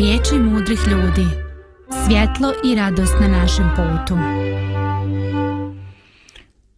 [0.00, 1.26] Riječi mudrih ljudi.
[2.06, 4.14] Svjetlo i radost na našem putu.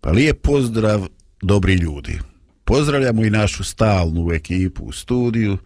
[0.01, 1.07] Pa lijep pozdrav,
[1.43, 2.19] dobri ljudi.
[2.65, 5.59] Pozdravljamo i našu stalnu ekipu u studiju.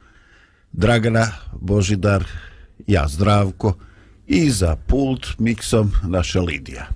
[0.72, 1.26] Dragana,
[1.60, 2.24] Božidar,
[2.86, 3.74] ja Zdravko
[4.26, 6.86] i za pult miksom naša Lidija.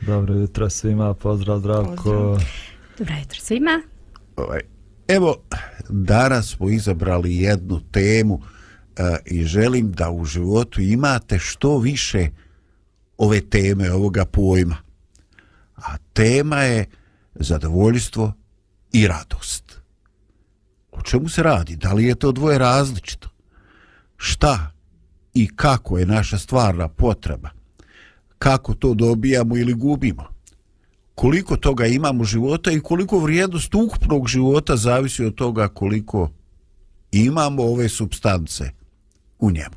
[0.00, 1.94] Dobro jutro svima, pozdrav Zdravko.
[1.94, 2.48] Pozdrav.
[2.98, 3.82] Dobro jutro svima.
[4.36, 4.60] Ovaj,
[5.08, 5.36] evo,
[5.88, 8.42] danas smo izabrali jednu temu uh,
[8.96, 12.28] E, i želim da u životu imate što više
[13.18, 14.76] ove teme, ovoga pojma.
[15.76, 16.84] A tema je
[17.34, 18.32] zadovoljstvo
[18.92, 19.80] i radost.
[20.92, 21.76] O čemu se radi?
[21.76, 23.28] Da li je to dvoje različito?
[24.16, 24.72] Šta
[25.34, 27.50] i kako je naša stvarna potreba?
[28.38, 30.24] Kako to dobijamo ili gubimo?
[31.14, 36.30] Koliko toga imamo života i koliko vrijednost ukupnog života zavisi od toga koliko
[37.12, 38.70] imamo ove substance–
[39.42, 39.76] u njemu.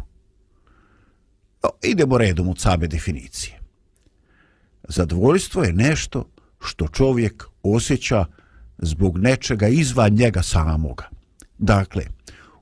[1.63, 3.59] No, idemo redom od same definicije.
[4.87, 6.29] Zadovoljstvo je nešto
[6.61, 8.25] što čovjek osjeća
[8.77, 11.09] zbog nečega izvan njega samoga.
[11.57, 12.03] Dakle,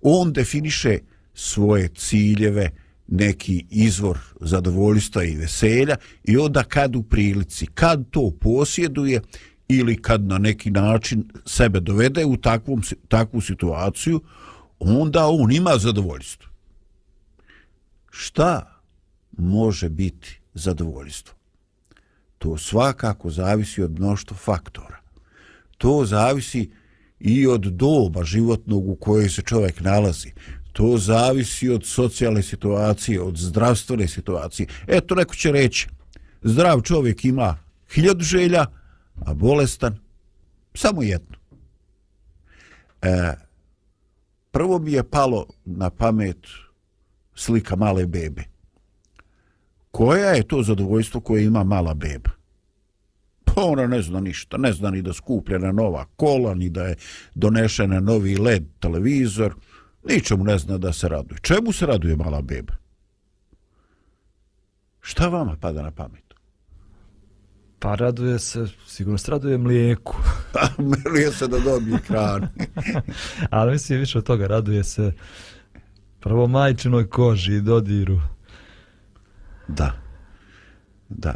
[0.02, 0.98] on definiše
[1.34, 2.70] svoje ciljeve,
[3.08, 9.22] neki izvor zadovoljstva i veselja i onda kad u prilici, kad to posjeduje
[9.68, 14.22] ili kad na neki način sebe dovede u takvom, takvu situaciju,
[14.80, 16.53] onda on ima zadovoljstvo
[18.16, 18.82] šta
[19.38, 21.36] može biti zadovoljstvo?
[22.38, 24.98] To svakako zavisi od mnoštva faktora.
[25.78, 26.72] To zavisi
[27.20, 30.32] i od doba životnog u kojoj se čovjek nalazi.
[30.74, 34.68] To zavisi od socijalne situacije, od zdravstvene situacije.
[34.88, 35.88] Eto, neko će reći,
[36.42, 37.58] zdrav čovjek ima
[37.94, 38.66] hiljadu želja,
[39.26, 39.98] a bolestan
[40.74, 41.38] samo jednu.
[43.02, 43.34] E,
[44.52, 46.38] prvo mi je palo na pamet
[47.36, 48.44] slika male bebe.
[49.92, 52.30] Koja je to zadovoljstvo koje ima mala beba?
[53.44, 56.96] Pa ona ne zna ništa, ne zna ni da skupljena nova kola, ni da je
[57.36, 59.56] donešena novi LED televizor,
[60.10, 61.40] ničemu ne zna da se raduje.
[61.42, 62.74] Čemu se raduje mala beba?
[65.02, 66.24] Šta vama pada na pamet?
[67.80, 70.16] Pa raduje se, sigurno se raduje mlijeku.
[70.54, 70.68] Pa
[71.32, 72.48] se da dobije hranu.
[73.50, 75.12] Ali mislim više od toga, raduje se
[76.24, 78.22] Prvo majčinoj koži i dodiru.
[79.68, 79.92] Da.
[81.10, 81.36] Da.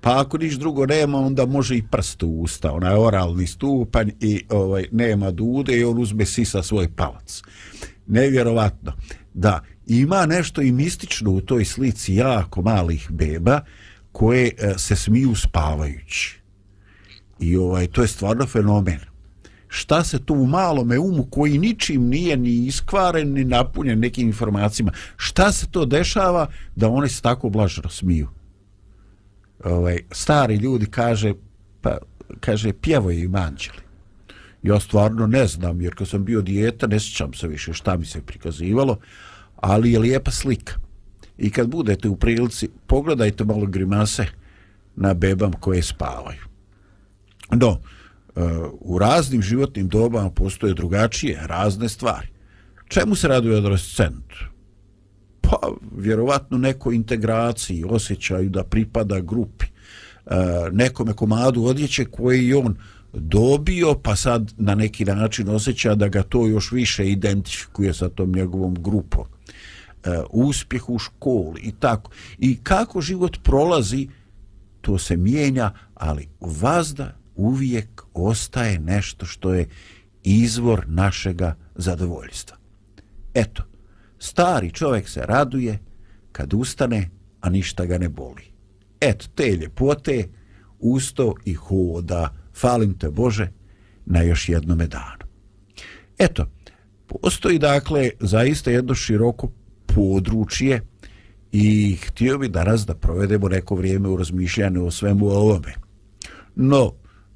[0.00, 4.44] Pa ako niš drugo nema, onda može i prst u usta, onaj oralni stupanj i
[4.50, 7.42] ovaj nema dude i on uzme sisa svoj palac.
[8.06, 8.92] Nevjerovatno.
[9.34, 13.60] Da, ima nešto i mistično u toj slici jako malih beba
[14.12, 16.40] koje e, se smiju spavajući.
[17.40, 19.13] I ovaj to je stvarno fenomen
[19.74, 24.92] šta se tu u malome umu koji ničim nije ni iskvaren ni napunjen nekim informacijama.
[25.16, 26.46] Šta se to dešava
[26.76, 28.28] da oni se tako blažno smiju?
[29.64, 31.34] Ovaj, stari ljudi kaže
[31.80, 31.98] pa
[32.40, 33.78] kaže pjevaju im anđeli.
[34.62, 38.06] Ja stvarno ne znam jer kad sam bio dijeta ne sjećam se više šta mi
[38.06, 38.98] se prikazivalo
[39.56, 40.74] ali je lijepa slika.
[41.38, 44.26] I kad budete u prilici pogledajte malo grimase
[44.96, 46.42] na bebam koje spavaju.
[47.50, 47.80] No,
[48.80, 52.28] u raznim životnim dobama postoje drugačije, razne stvari.
[52.88, 54.32] Čemu se raduje adolescent?
[55.40, 55.58] Pa,
[55.96, 59.70] vjerovatno nekoj integraciji, osjećaju da pripada grupi, e,
[60.72, 62.76] nekome komadu odjeće koji on
[63.12, 68.32] dobio, pa sad na neki način osjeća da ga to još više identifikuje sa tom
[68.32, 69.24] njegovom grupom.
[70.04, 72.10] E, uspjeh u školi i tako.
[72.38, 74.08] I kako život prolazi,
[74.80, 79.68] to se mijenja, ali vazda uvijek ostaje nešto što je
[80.22, 82.56] izvor našega zadovoljstva.
[83.34, 83.62] Eto,
[84.18, 85.78] stari čovjek se raduje
[86.32, 87.10] kad ustane,
[87.40, 88.42] a ništa ga ne boli.
[89.00, 90.28] Eto, te ljepote,
[90.78, 93.48] usto i hoda, falim te Bože,
[94.06, 95.24] na još jednome danu.
[96.18, 96.46] Eto,
[97.06, 99.50] postoji dakle zaista jedno široko
[99.86, 100.80] područje
[101.52, 105.74] i htio bi danas da provedemo neko vrijeme u razmišljanju o svemu ovome.
[106.56, 106.92] No,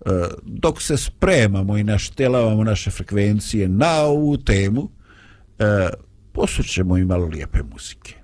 [0.07, 0.11] E,
[0.43, 4.89] dok se spremamo i naštelavamo naše frekvencije na ovu temu,
[5.59, 5.89] e,
[6.99, 8.15] i malo lijepe muzike.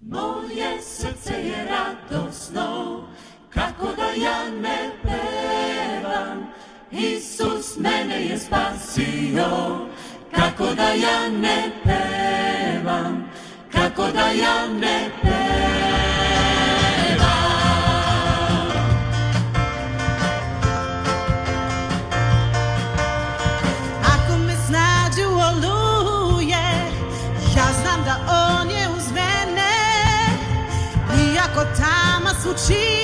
[0.00, 3.02] Moje srce je radosno,
[3.50, 6.46] kako da ja ne pevam,
[6.92, 9.86] Isus mene je spasio,
[10.34, 13.24] kako da ja ne pevam,
[13.72, 16.15] kako da ja ne pevam.
[32.56, 32.95] Jesus.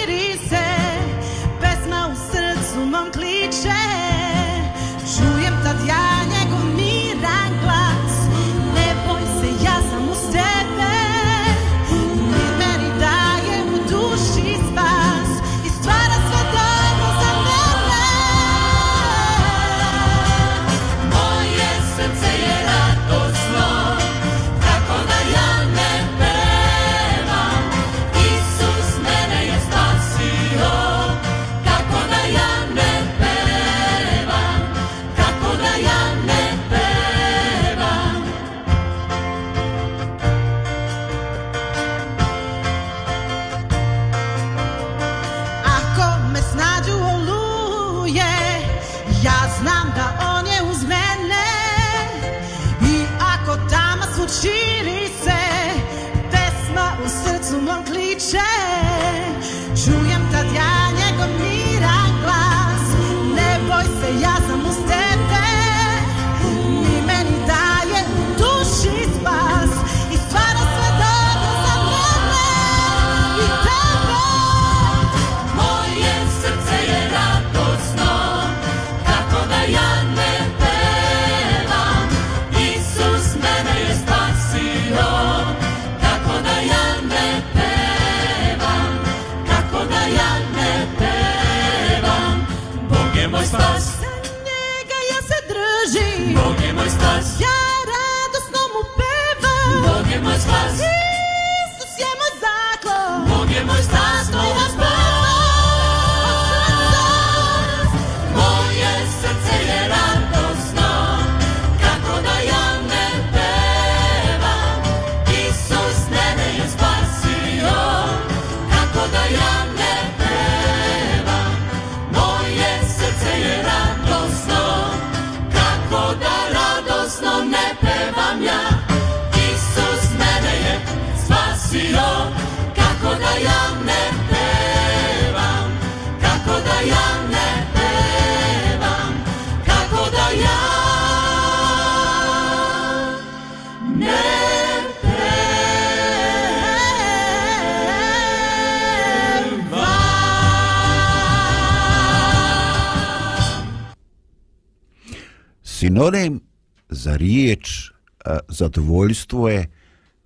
[155.93, 156.41] Sinonim
[156.89, 157.91] za riječ
[158.25, 159.71] a, zadovoljstvo je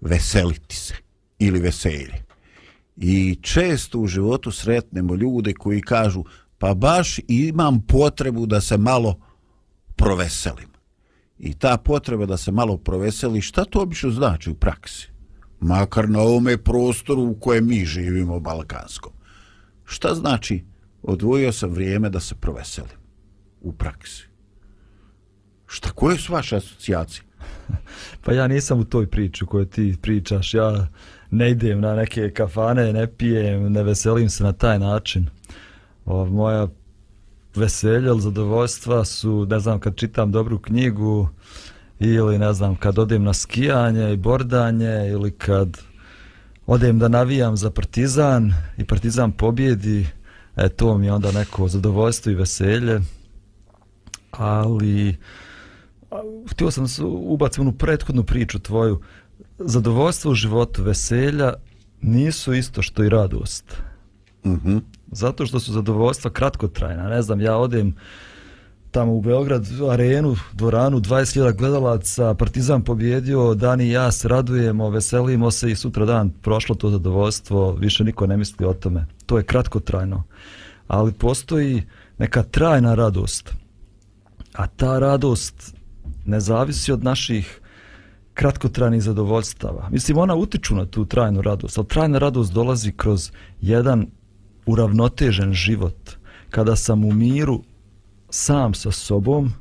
[0.01, 0.95] veseliti se
[1.39, 2.25] ili veselje.
[2.97, 6.25] I često u životu sretnemo ljude koji kažu
[6.59, 9.19] pa baš imam potrebu da se malo
[9.97, 10.69] proveselim.
[11.39, 15.09] I ta potreba da se malo proveseli, šta to obično znači u praksi?
[15.61, 19.13] Makar na ovome prostoru u kojem mi živimo, balkanskom.
[19.85, 20.65] Šta znači
[21.03, 22.99] odvojio sam vrijeme da se proveselim
[23.61, 24.36] u praksi?
[25.67, 27.23] Šta, koje su vaše asocijacije?
[28.25, 30.55] Pa ja nisam u toj priči koju ti pričaš.
[30.55, 30.87] Ja
[31.31, 35.27] ne idem na neke kafane, ne pijem, ne veselim se na taj način.
[36.05, 36.69] O, moja
[37.55, 41.29] veselja ili zadovoljstva su, ne znam, kad čitam dobru knjigu
[41.99, 45.79] ili, ne znam, kad odem na skijanje i bordanje ili kad
[46.67, 50.07] odem da navijam za partizan i partizan pobjedi,
[50.57, 53.01] e, to mi je onda neko zadovoljstvo i veselje.
[54.31, 55.17] Ali
[56.51, 59.01] htio sam se ubaciti onu prethodnu priču tvoju.
[59.59, 61.53] Zadovoljstvo u životu, veselja
[62.01, 63.77] nisu isto što i radost.
[64.47, 64.79] Mhm.
[65.13, 67.09] Zato što su zadovoljstva kratkotrajna.
[67.09, 67.95] Ne znam, ja odem
[68.91, 75.51] tamo u Beograd, arenu, dvoranu, 20.000 gledalaca, Partizan pobjedio, Dani i ja se radujemo, veselimo
[75.51, 79.07] se i sutra dan prošlo to zadovoljstvo, više niko ne misli o tome.
[79.27, 80.23] To je kratkotrajno.
[80.89, 81.83] Ali postoji
[82.19, 83.55] neka trajna radost.
[84.55, 85.76] A ta radost
[86.27, 87.61] ne zavisi od naših
[88.35, 89.89] kratkotrajnih zadovoljstava.
[89.91, 93.31] Mislim, ona utiču na tu trajnu radost, ali trajna radost dolazi kroz
[93.61, 94.07] jedan
[94.67, 96.11] uravnotežen život.
[96.51, 97.63] kada sam u miru
[98.31, 99.53] sam sa sobom,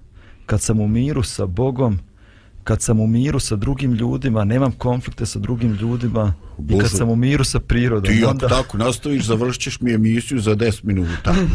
[0.46, 2.00] kad sam u miru sa Bogom,
[2.64, 6.90] kad sam u miru sa drugim ljudima, nemam konflikte sa drugim ljudima i kad Bože.
[6.90, 8.14] sam u miru sa prirodom.
[8.14, 8.48] Ti ako onda...
[8.48, 11.36] tako nastaviš, završit ćeš mi emisiju za 10 minuta.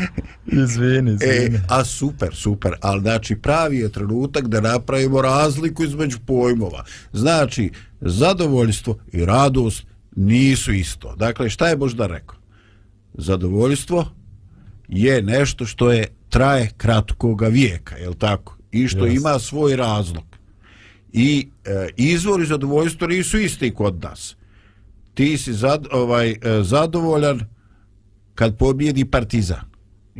[0.52, 1.56] Izvini, izvini.
[1.56, 6.84] E, a super, super, ali znači pravi je trenutak da napravimo razliku između pojmova.
[7.12, 11.14] Znači, zadovoljstvo i radost nisu isto.
[11.16, 12.36] Dakle, šta je možda rekao?
[13.14, 14.06] Zadovoljstvo
[14.88, 18.56] je nešto što je traje kratkoga vijeka, je tako?
[18.72, 19.16] I što Jest.
[19.16, 20.24] ima svoj razlog.
[21.12, 24.36] I e, izvori zadovoljstva nisu isti kod nas.
[25.14, 27.40] Ti si zad, ovaj, e, zadovoljan
[28.34, 29.69] kad pobjedi partizan.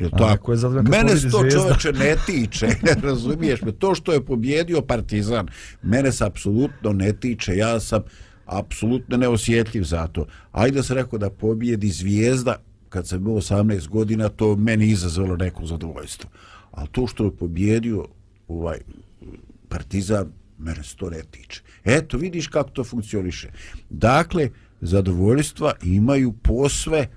[0.01, 0.53] Je A tako?
[0.53, 2.67] neko je Mene pobjedi to čoveče ne tiče,
[3.09, 3.73] razumiješ me.
[3.73, 5.49] To što je pobjedio partizan,
[5.83, 7.57] mene se apsolutno ne tiče.
[7.57, 8.03] Ja sam
[8.47, 10.27] apsolutno neosjetljiv za to.
[10.53, 12.57] Ajde se rekao da pobjedi zvijezda,
[12.89, 16.31] kad sam bio 18 godina, to meni izazvalo neko zadovoljstvo.
[16.71, 18.07] Ali to što je pobjedio
[18.49, 18.79] ovaj
[19.69, 21.63] partizan, mene se to ne tiče.
[21.85, 23.49] Eto, vidiš kako to funkcioniše.
[23.91, 27.09] Dakle, zadovoljstva imaju posve e,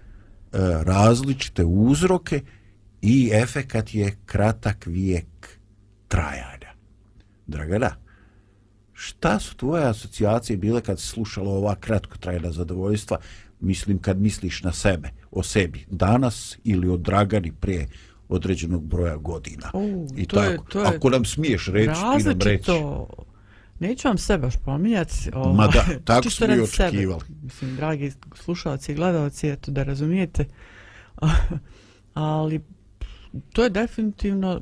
[0.84, 2.42] različite uzroke
[3.04, 5.26] i efekat je kratak vijek
[6.08, 6.74] trajanja.
[7.48, 7.96] Dragana,
[8.94, 13.18] šta su tvoje asocijacije bile kad si slušala ova kratkotrajna zadovoljstva,
[13.60, 17.88] mislim kad misliš na sebe, o sebi, danas ili o Dragani prije
[18.30, 19.72] određenog broja godina.
[19.74, 20.66] U, I to je- tako.
[20.66, 22.40] to je Ako nam smiješ reći, ti nam reći.
[22.40, 23.08] Različito,
[23.80, 25.30] neću vam sve baš pominjati.
[25.34, 26.88] Ovaj, Ma da, tako smo i radi sebe.
[26.88, 27.22] očekivali.
[27.44, 30.46] Mislim, dragi slušalci i gledalci, eto da razumijete.
[32.14, 32.62] ali
[33.54, 34.62] to je definitivno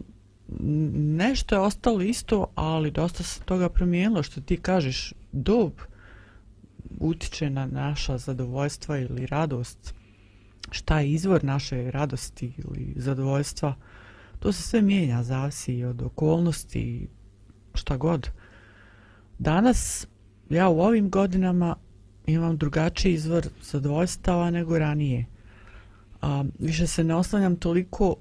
[0.59, 5.71] nešto je ostalo isto, ali dosta se toga promijenilo, što ti kažeš, dob
[6.99, 9.93] utiče na naša zadovoljstva ili radost,
[10.71, 13.75] šta je izvor naše radosti ili zadovoljstva,
[14.39, 17.07] to se sve mijenja, zavisi od okolnosti,
[17.73, 18.29] šta god.
[19.39, 20.07] Danas,
[20.49, 21.75] ja u ovim godinama
[22.25, 25.25] imam drugačiji izvor zadovoljstava nego ranije.
[26.21, 28.15] A, više se ne oslanjam toliko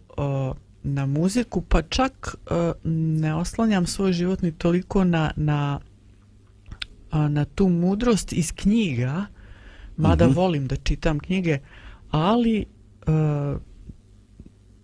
[0.83, 2.35] na muziku, pa čak
[2.85, 5.81] ne oslanjam svoj život ni toliko na, na,
[7.13, 9.27] na tu mudrost iz knjiga,
[9.97, 10.35] mada Mhm.
[10.35, 11.59] volim da čitam knjige,
[12.11, 12.67] ali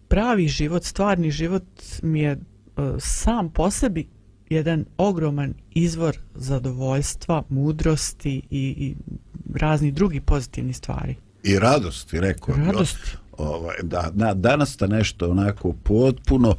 [0.08, 1.64] pravi život, stvarni život
[2.02, 2.38] mi je
[2.98, 4.06] sam po sebi
[4.48, 8.94] jedan ogroman izvor zadovoljstva, mudrosti i, i
[9.54, 11.14] razni drugi pozitivni stvari.
[11.42, 12.54] I radosti, rekao.
[12.56, 13.16] Radosti.
[13.38, 16.56] Ovaj, da, na, danas ste nešto onako potpuno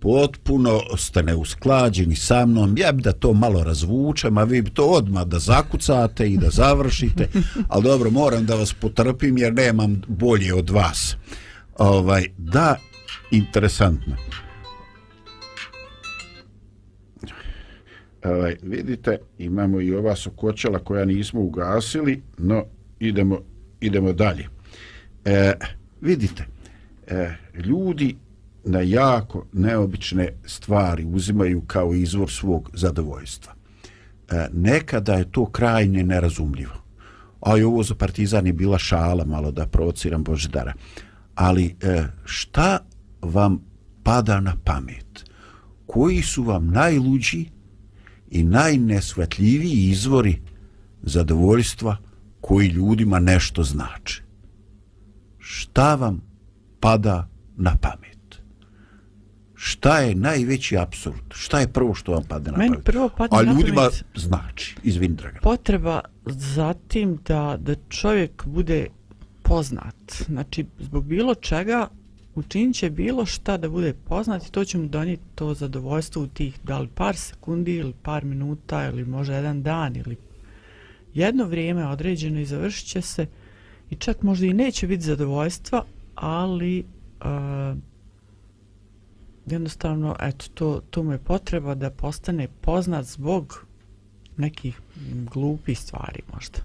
[0.00, 4.84] potpuno ste neusklađeni sa mnom, ja bi da to malo razvučem, a vi bi to
[4.86, 7.28] odmah da zakucate i da završite,
[7.68, 11.16] ali dobro, moram da vas potrpim jer nemam bolje od vas.
[11.78, 12.76] Ovaj, da,
[13.30, 14.16] interesantno.
[18.24, 22.64] Ovaj, vidite, imamo i ova sokoćala koja nismo ugasili, no
[23.00, 23.40] idemo,
[23.80, 24.48] idemo dalje.
[25.24, 25.52] E,
[26.00, 26.46] vidite,
[27.06, 28.16] e, ljudi
[28.64, 33.52] na jako neobične stvari uzimaju kao izvor svog zadovoljstva.
[34.30, 36.74] E, nekada je to krajnje nerazumljivo.
[37.40, 40.74] A i ovo za partizan je bila šala, malo da provociram Božidara.
[41.34, 42.78] Ali e, šta
[43.22, 43.60] vam
[44.02, 45.24] pada na pamet?
[45.86, 47.44] Koji su vam najluđi
[48.30, 50.40] i najnesvetljiviji izvori
[51.02, 51.96] zadovoljstva
[52.40, 54.27] koji ljudima nešto znači?
[55.50, 56.20] Šta vam
[56.80, 58.18] pada na pamet?
[59.54, 61.24] Šta je najveći apsurd?
[61.30, 62.84] Šta je prvo što vam pada na Meni pamet?
[62.84, 65.40] prvo padne A na ljudima pamet- znači, izvin Dragan.
[65.42, 68.86] potreba za tim da, da čovjek bude
[69.42, 69.94] poznat.
[70.26, 71.88] Znači, zbog bilo čega
[72.34, 76.26] učinit će bilo šta da bude poznat i to će mu donijeti to zadovoljstvo u
[76.26, 80.16] tih da li par sekundi ili par minuta ili možda jedan dan ili
[81.14, 83.26] jedno vrijeme određeno i završit će se
[83.90, 86.84] i čak možda i neće biti zadovoljstva, ali
[87.20, 87.76] uh,
[89.46, 93.64] jednostavno, eto, to, to mu je potreba da postane poznat zbog
[94.36, 94.80] nekih
[95.24, 96.58] glupih stvari možda.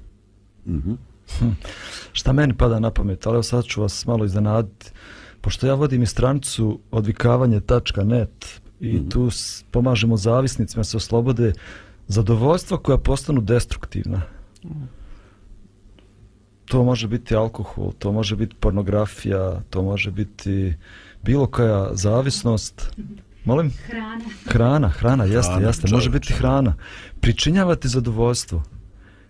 [0.67, 0.93] Mhm.
[2.11, 4.91] Šta meni pada na pamet, ali evo sad ću vas malo iznenaditi.
[5.41, 8.45] Pošto ja vodim i stranicu odvikavanje.net
[8.79, 9.09] i Mhm.
[9.09, 11.53] tu s- pomažemo zavisnicima da se oslobode
[12.07, 14.21] zadovoljstva koja postanu destruktivna.
[16.73, 20.73] To može biti alkohol, to može biti pornografija, to može biti
[21.23, 22.91] bilo koja zavisnost.
[23.45, 23.71] Molim?
[23.85, 24.25] Hrana.
[24.45, 26.75] Hrana, hrana, jeste, Hrana, jeste, može biti hrana.
[27.21, 28.63] Pričinjava ti zadovoljstvo.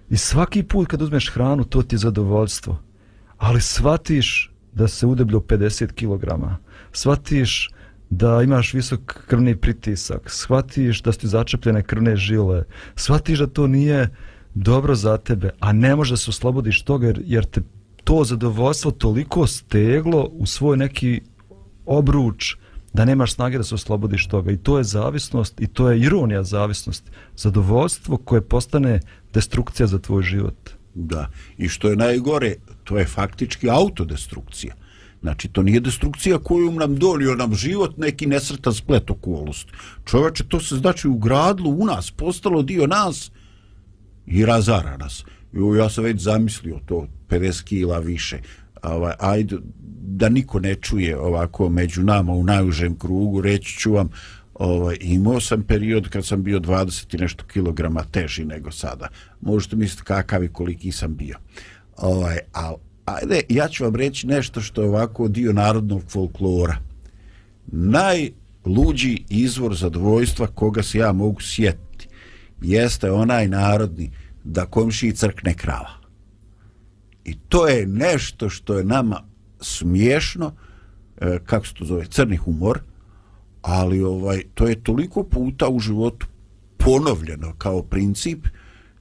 [0.09, 2.79] I svaki put kad uzmeš hranu, to ti je zadovoljstvo.
[3.37, 6.27] ali shvatiš da se udebljo 50 kg,
[6.91, 7.71] shvatiš
[8.09, 12.63] da imaš visok krvni pritisak, shvatiš da su ti začepljene krvne žile,
[12.95, 14.09] shvatiš da to nije
[14.53, 17.61] dobro za tebe, a ne može da se oslobodiš toga jer, jer te
[18.03, 21.21] to zadovoljstvo toliko steglo u svoj neki
[21.85, 22.55] obruč
[22.93, 26.43] da nemaš snage da se oslobodiš toga i to je zavisnost i to je ironija
[26.43, 28.99] zavisnosti zadovoljstvo koje postane
[29.33, 31.29] destrukcija za tvoj život Da.
[31.57, 34.75] I što je najgore, to je faktički autodestrukcija.
[35.21, 39.71] Znači, to nije destrukcija koju nam donio nam život, neki nesretan splet okolnosti.
[40.05, 43.31] Čovječe, to se znači ugradilo u nas, postalo dio nas
[44.25, 45.23] i razara nas.
[45.53, 48.39] Jo, ja sam već zamislio to 50 kila više.
[48.83, 49.57] Ovaj, ajde,
[50.01, 54.09] da niko ne čuje ovako među nama u najužem krugu, reći ću vam,
[54.53, 59.07] ovaj, imao sam period kad sam bio 20 i nešto kilograma teži nego sada.
[59.41, 61.37] Možete misliti kakav i koliki sam bio.
[61.97, 62.75] Ovaj, al,
[63.05, 66.77] ajde, ja ću vam reći nešto što je ovako dio narodnog folklora.
[67.67, 72.07] Najluđi izvor zadovoljstva koga se ja mogu sjetiti
[72.63, 74.11] jeste onaj narodni
[74.43, 75.91] da komšiji crkne krava.
[77.25, 79.23] I to je nešto što je nama
[79.61, 80.53] smiješno,
[81.17, 82.79] e, kako se to zove, crni humor,
[83.61, 86.27] ali ovaj to je toliko puta u životu
[86.77, 88.47] ponovljeno kao princip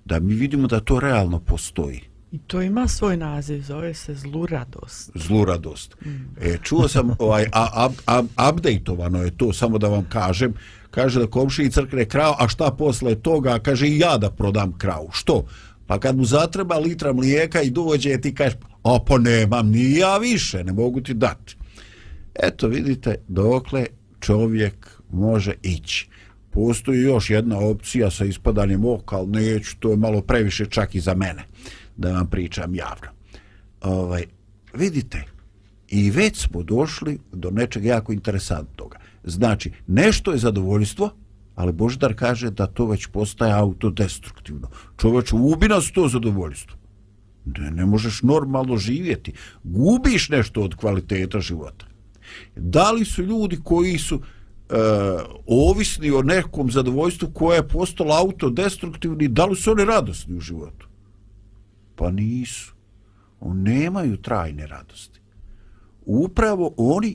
[0.04, 2.00] da mi vidimo da to realno postoji.
[2.32, 5.10] I to ima svoj naziv, zove se zluradost.
[5.14, 5.96] Zluradost.
[6.40, 10.54] E, čuo sam, ovaj, a, a, a, updateovano je to, samo da vam kažem,
[10.92, 15.08] kaže da komšiji crkne krao, a šta posle toga, kaže i ja da prodam kravu.
[15.12, 15.44] Što?
[15.86, 20.18] Pa kad mu zatreba litra mlijeka i dođe ti kažeš, a pa nemam ni ja
[20.18, 21.56] više, ne mogu ti dati.
[22.34, 23.86] Eto, vidite, dokle
[24.20, 26.08] čovjek može ići.
[26.50, 31.00] Postoji još jedna opcija sa ispadanjem oka, ali neću, to je malo previše čak i
[31.00, 31.44] za mene,
[31.96, 33.08] da vam pričam javno.
[33.80, 34.24] Ovaj,
[34.74, 35.24] vidite,
[35.88, 38.96] i već smo došli do nečeg jako interesantnog.
[39.24, 41.10] Znači, nešto je zadovoljstvo,
[41.54, 44.68] ali Boždar kaže da to već postaje autodestruktivno.
[45.00, 46.76] Čovječ, ubi nas to zadovoljstvo.
[47.44, 49.32] Ne, ne možeš normalno živjeti.
[49.64, 51.86] Gubiš nešto od kvaliteta života.
[52.56, 54.74] Da li su ljudi koji su e,
[55.46, 60.88] ovisni o nekom zadovoljstvu koje je postalo autodestruktivni, da li su oni radosni u životu?
[61.96, 62.74] Pa nisu.
[63.40, 65.20] Oni nemaju trajne radosti.
[66.06, 67.14] Upravo oni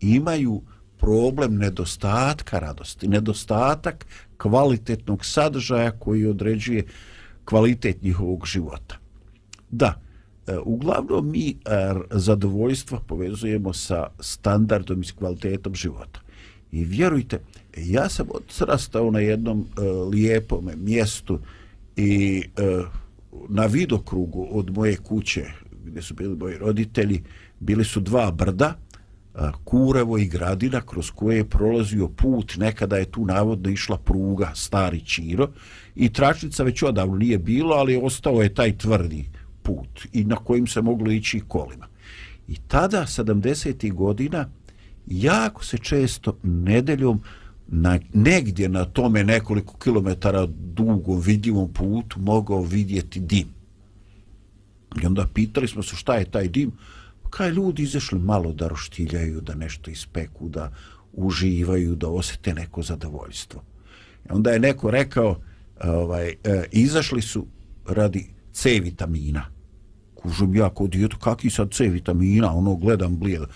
[0.00, 0.62] imaju
[0.98, 4.06] problem nedostatka radosti, nedostatak
[4.38, 6.84] kvalitetnog sadržaja koji određuje
[7.44, 8.96] kvalitet njihovog života.
[9.70, 10.00] Da,
[10.46, 11.54] e, uglavnom mi e,
[12.10, 16.20] zadovoljstvo povezujemo sa standardom i kvalitetom života.
[16.72, 17.40] I vjerujte,
[17.76, 21.38] ja sam odrastao na jednom e, lijepom mjestu
[21.96, 22.42] i
[23.48, 25.44] na vidokrugu od moje kuće
[25.86, 27.22] gdje su bili moji roditelji,
[27.60, 28.74] bili su dva brda,
[29.64, 35.00] Kurevo i Gradina, kroz koje je prolazio put, nekada je tu navodno išla pruga, stari
[35.00, 35.48] Čiro,
[35.94, 39.24] i tračnica već odavno nije bilo, ali ostao je taj tvrdi
[39.62, 41.86] put i na kojim se moglo ići kolima.
[42.48, 43.92] I tada, 70.
[43.92, 44.48] godina,
[45.06, 47.20] jako se često nedeljom
[47.68, 53.48] na, negdje na tome nekoliko kilometara dugom vidljivom putu mogao vidjeti dim.
[55.02, 56.72] I onda pitali smo se šta je taj dim.
[57.30, 60.72] Kaj ljudi izašli malo da roštiljaju, da nešto ispeku, da
[61.12, 63.62] uživaju, da osete neko zadovoljstvo.
[64.24, 65.40] I onda je neko rekao,
[65.84, 67.46] ovaj, e, izašli su
[67.86, 69.56] radi C vitamina
[70.26, 73.46] kužem ja kod djetu, kakvi sad C vitamina, ono gledam blijedo.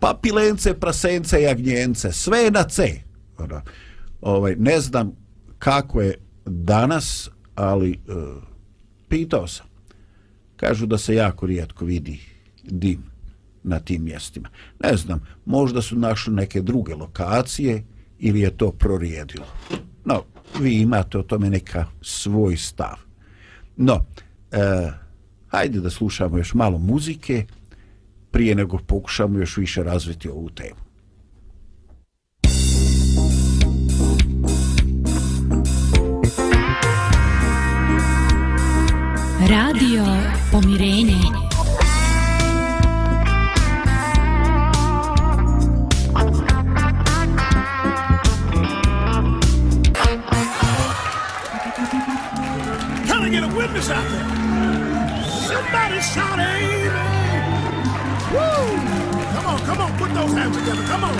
[0.00, 3.02] Papilence, prasence, jagnjence, sve je na C.
[3.38, 3.62] Ona,
[4.20, 5.12] ovaj, ne znam
[5.58, 6.14] kako je
[6.44, 7.96] danas, ali e,
[9.08, 9.66] pitao sam.
[10.56, 12.20] Kažu da se jako rijetko vidi
[12.70, 13.02] dim
[13.62, 14.48] na tim mjestima.
[14.82, 17.84] Ne znam, možda su našli neke druge lokacije
[18.18, 19.46] ili je to prorijedilo.
[20.04, 20.22] No,
[20.60, 22.96] vi imate o tome neka svoj stav.
[23.76, 24.04] No,
[24.52, 24.90] e,
[25.54, 27.46] Hajde da slušamo još malo muzike
[28.30, 30.84] prije nego pokušamo još više razviti ovu temu.
[39.48, 40.04] Radio
[40.52, 41.43] Pomirenje.
[60.54, 60.82] Together.
[60.84, 61.14] Come on.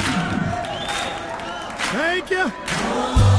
[1.92, 3.33] Thank you.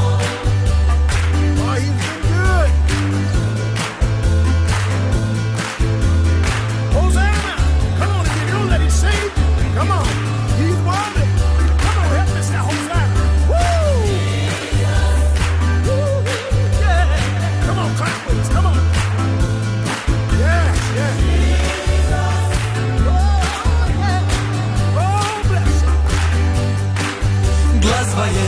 [28.16, 28.48] Sverige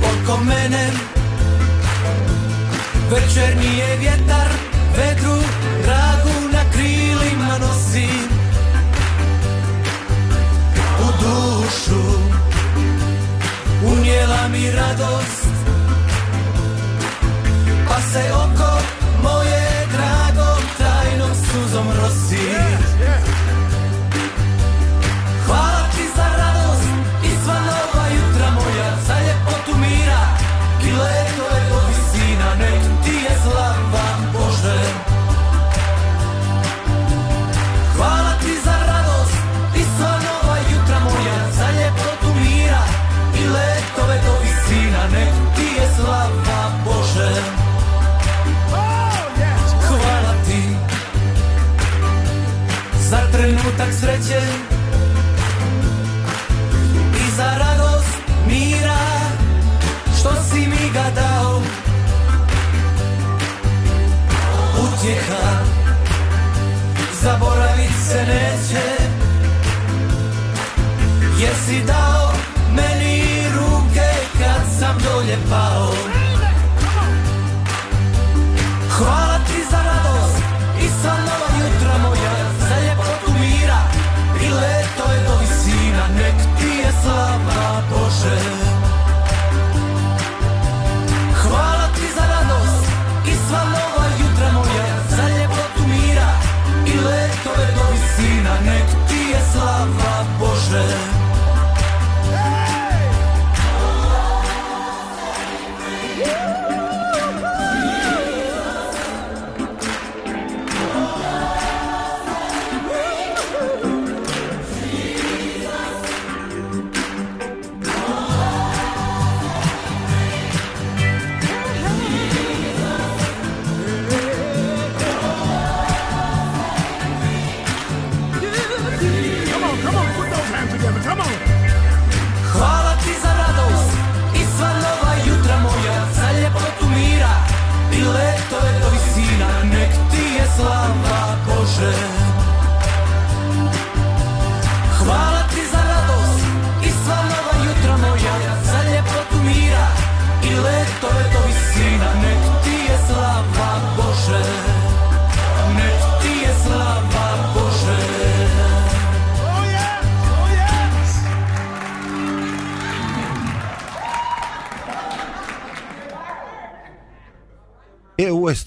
[0.00, 0.94] Polkom menem
[3.10, 4.48] Večernji je vjetar,
[4.96, 5.63] vetru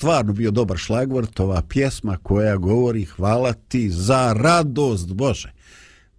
[0.07, 5.51] stvarno bio dobar šlagvort, ova pjesma koja govori hvala ti za radost, Bože.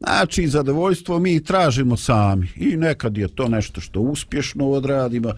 [0.00, 5.32] Znači, zadovoljstvo mi tražimo sami i nekad je to nešto što uspješno odradimo,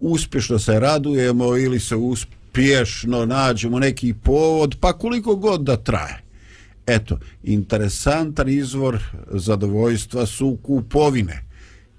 [0.00, 6.22] uspješno se radujemo ili se uspješno nađemo neki povod, pa koliko god da traje.
[6.86, 8.98] Eto, interesantan izvor
[9.30, 11.44] zadovoljstva su kupovine.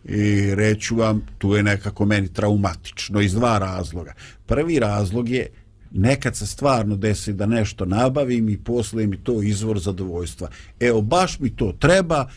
[0.05, 4.13] I reću vam, tu je nekako meni traumatično iz dva razloga.
[4.45, 5.47] Prvi razlog je
[5.91, 10.49] nekad se stvarno desi da nešto nabavim i posle mi to izvor zadovoljstva.
[10.79, 12.29] Evo, baš mi to treba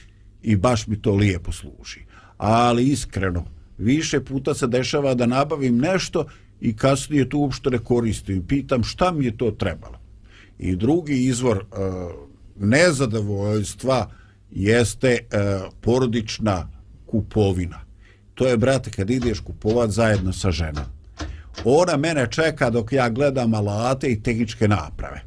[0.43, 2.01] i baš mi to lijepo služi.
[2.37, 3.45] Ali iskreno,
[3.79, 6.27] više puta se dešava da nabavim nešto
[6.61, 8.47] i kasnije to uopšte ne koristim.
[8.47, 9.99] Pitam šta mi je to trebalo.
[10.59, 11.64] I drugi izvor e,
[12.57, 14.11] nezadovoljstva
[14.51, 15.19] jeste e,
[15.81, 16.69] porodična
[17.07, 17.81] kupovina.
[18.35, 20.93] To je, brate, kad ideš kupovat zajedno sa ženom.
[21.64, 25.22] Ona mene čeka dok ja gledam alate i tehničke naprave.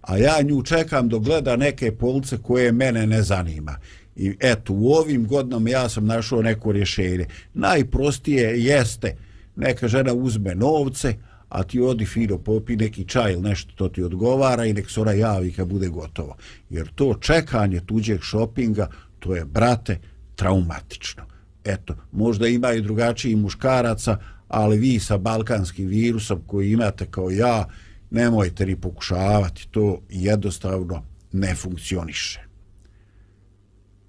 [0.00, 3.76] A ja nju čekam dok gleda neke police koje mene ne zanima.
[4.16, 7.26] I eto, u ovim godinama ja sam našao neko rješenje.
[7.54, 9.16] Najprostije jeste
[9.56, 11.14] neka žena uzme novce,
[11.48, 15.00] a ti odi fino popi neki čaj ili nešto, to ti odgovara i nek se
[15.00, 16.36] ona javi kad bude gotovo.
[16.70, 19.98] Jer to čekanje tuđeg šopinga, to je, brate,
[20.34, 21.22] traumatično.
[21.64, 24.16] Eto, možda ima i drugačiji muškaraca,
[24.50, 27.68] ali vi sa balkanskim virusom koji imate kao ja,
[28.10, 32.40] nemojte ni pokušavati, to jednostavno ne funkcioniše.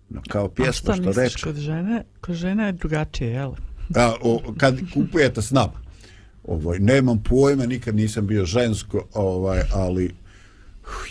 [0.09, 3.51] No, kao pjesma što misliš, reče, kod žene, kod žene je drugačije, jel?
[3.95, 5.81] a, o, kad kupujete s nama,
[6.43, 10.15] ovaj, nemam pojma, nikad nisam bio žensko, ovaj, ali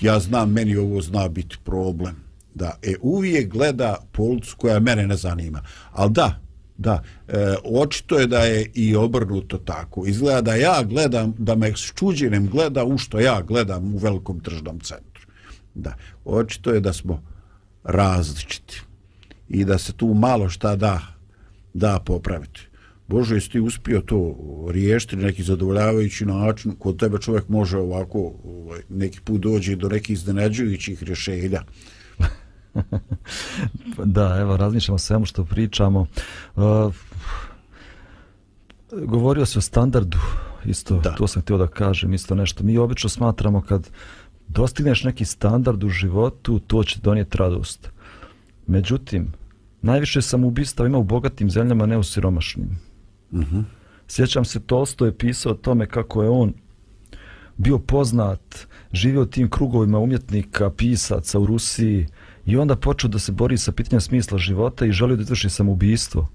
[0.01, 2.17] ja znam, meni ovo zna biti problem.
[2.55, 5.63] Da, e, uvijek gleda policu koja mene ne zanima.
[5.93, 6.41] Ali da,
[6.81, 10.07] da, e, očito je da je i obrnuto tako.
[10.07, 14.41] Izgleda da ja gledam, da me s čuđenjem gleda u što ja gledam u velikom
[14.41, 15.27] tržnom centru.
[15.75, 17.23] Da, očito je da smo
[17.85, 18.81] različiti
[19.49, 21.01] i da se tu malo šta da,
[21.75, 22.61] da popraviti.
[23.09, 24.37] Bože, jesi ti uspio to
[24.71, 29.89] riješiti na neki zadovoljavajući način, kod tebe čovjek može ovako ovaj, neki put dođe do
[29.89, 31.63] nekih iznenađujućih rješenja.
[34.05, 36.07] Da, evo, razmišljamo o svemu što pričamo.
[36.57, 36.95] Uh,
[38.93, 40.19] govorio se o standardu,
[40.65, 41.15] isto, Da.
[41.15, 42.65] to sam htio da kažem, isto nešto.
[42.65, 43.91] Mi obično smatramo kad
[44.49, 47.91] dostigneš neki standard u životu, to će donijeti radost.
[48.67, 49.33] Međutim,
[49.83, 52.79] najviše sam ubistava ima u bogatim zemljama, ne u siromašnim.
[53.33, 53.61] Mhm.
[54.09, 56.53] Sjećam se, Tolsto je pisao o tome kako je on
[57.57, 62.07] bio poznat, živio tim krugovima umjetnika, pisaca u Rusiji
[62.47, 66.29] i onda počeo da se bori sa pitanjem smisla života i želio da izvrši samoubistvo.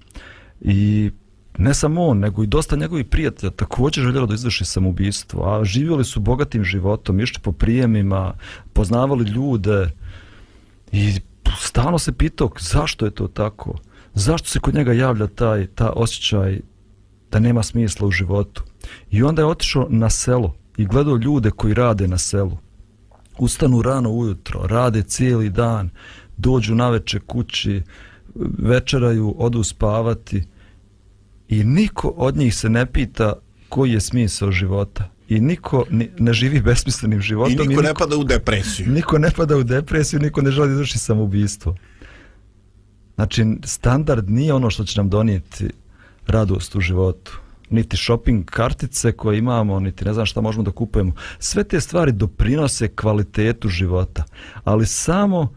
[0.60, 1.10] I
[1.58, 6.04] ne samo on, nego i dosta njegovih prijatelja također željelo da izvrši samoubistvo, a živjeli
[6.04, 8.34] su bogatim životom, išli po prijemima,
[8.72, 9.90] poznavali ljude
[10.92, 11.12] i
[11.58, 13.74] stalno se pitao zašto je to tako,
[14.14, 16.60] zašto se kod njega javlja taj ta osjećaj
[17.30, 18.62] da nema smisla u životu.
[19.10, 22.58] I onda je otišao na selo i gledao ljude koji rade na selu.
[23.38, 25.90] Ustanu rano ujutro, rade cijeli dan,
[26.36, 27.82] dođu na veče kući,
[28.58, 30.44] večeraju, odu spavati
[31.48, 33.32] i niko od njih se ne pita
[33.68, 35.10] koji je smisao života.
[35.28, 35.84] I niko
[36.18, 37.66] ne, živi besmislenim I životom.
[37.66, 38.92] niko ne pada u depresiju.
[38.92, 41.76] Niko ne pada u depresiju, niko ne želi da izvrši samoubistvo.
[43.14, 45.70] Znači, standard nije ono što će nam donijeti
[46.26, 47.40] radost u životu.
[47.70, 51.12] Niti shopping kartice koje imamo, niti ne znam šta možemo da kupujemo.
[51.38, 54.24] Sve te stvari doprinose kvalitetu života.
[54.64, 55.52] Ali samo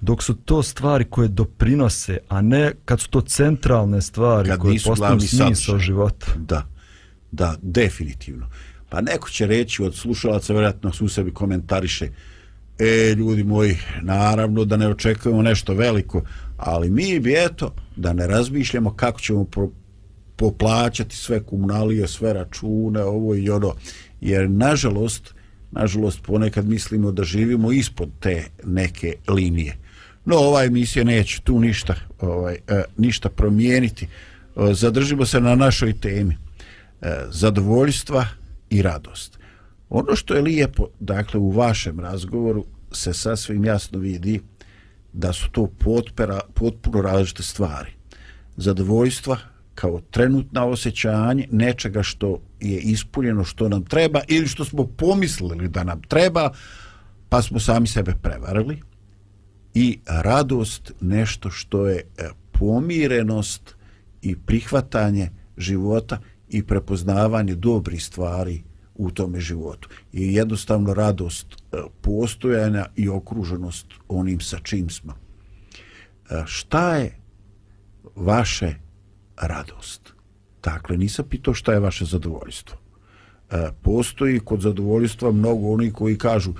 [0.00, 4.78] dok su to stvari koje doprinose, a ne kad su to centralne stvari Kad koje
[4.96, 5.78] glavni smisao sadržaj.
[5.78, 6.26] života.
[6.36, 6.66] Da,
[7.32, 8.46] da, definitivno.
[8.88, 12.08] Pa neko će reći od slušalaca, vjerojatno su u sebi komentariše,
[12.78, 16.22] e, ljudi moji, naravno da ne očekujemo nešto veliko,
[16.56, 19.70] ali mi bi eto, da ne razmišljamo kako ćemo pro,
[20.36, 23.74] poplaćati sve komunalije, sve račune, ovo i ono,
[24.20, 25.34] jer nažalost,
[25.70, 29.76] nažalost ponekad mislimo da živimo ispod te neke linije.
[30.24, 34.04] No, ova emisija neće tu ništa, ovaj, e, ništa promijeniti.
[34.04, 36.36] E, zadržimo se na našoj temi.
[37.02, 38.26] E, zadovoljstva
[38.70, 39.38] i radost.
[39.88, 44.40] Ono što je lijepo, dakle, u vašem razgovoru se sasvim jasno vidi
[45.12, 47.90] da su to potpera, potpuno različite stvari.
[48.56, 49.38] Zadovoljstva
[49.74, 55.84] kao trenutna osjećanje nečega što je ispunjeno što nam treba ili što smo pomislili da
[55.84, 56.50] nam treba,
[57.28, 58.80] pa smo sami sebe prevarili
[59.74, 63.74] i radost nešto što je e, pomirenost
[64.22, 68.62] i prihvatanje života i prepoznavanje dobrih stvari
[68.94, 69.88] u tome životu.
[70.12, 75.12] I jednostavno radost e, postojanja i okruženost onim sa čim smo.
[76.30, 77.18] E, šta je
[78.16, 78.74] vaše
[79.36, 80.12] radost?
[80.62, 82.76] Dakle, nisam pitao šta je vaše zadovoljstvo.
[83.50, 86.52] E, Postoji kod zadovoljstva mnogo onih koji kažu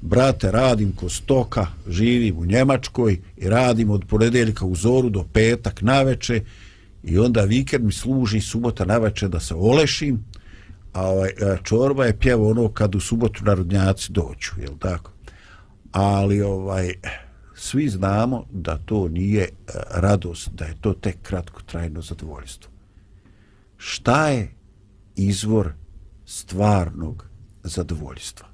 [0.00, 5.82] brate, radim ko stoka, živim u Njemačkoj i radim od ponedeljka u zoru do petak
[5.82, 6.42] naveče
[7.02, 10.24] i onda vikend mi služi subota naveče da se olešim,
[10.92, 15.10] a ovaj, e, čorba je pjeva ono kad u subotu narodnjaci dođu, jel tako?
[15.92, 16.94] Ali ovaj,
[17.62, 19.48] svi znamo da to nije e,
[19.90, 22.70] radost, da je to tek kratkotrajno zadovoljstvo.
[23.76, 24.50] Šta je
[25.16, 25.72] izvor
[26.24, 27.26] stvarnog
[27.62, 28.48] zadovoljstva?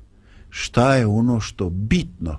[0.51, 2.39] Šta je ono što bitno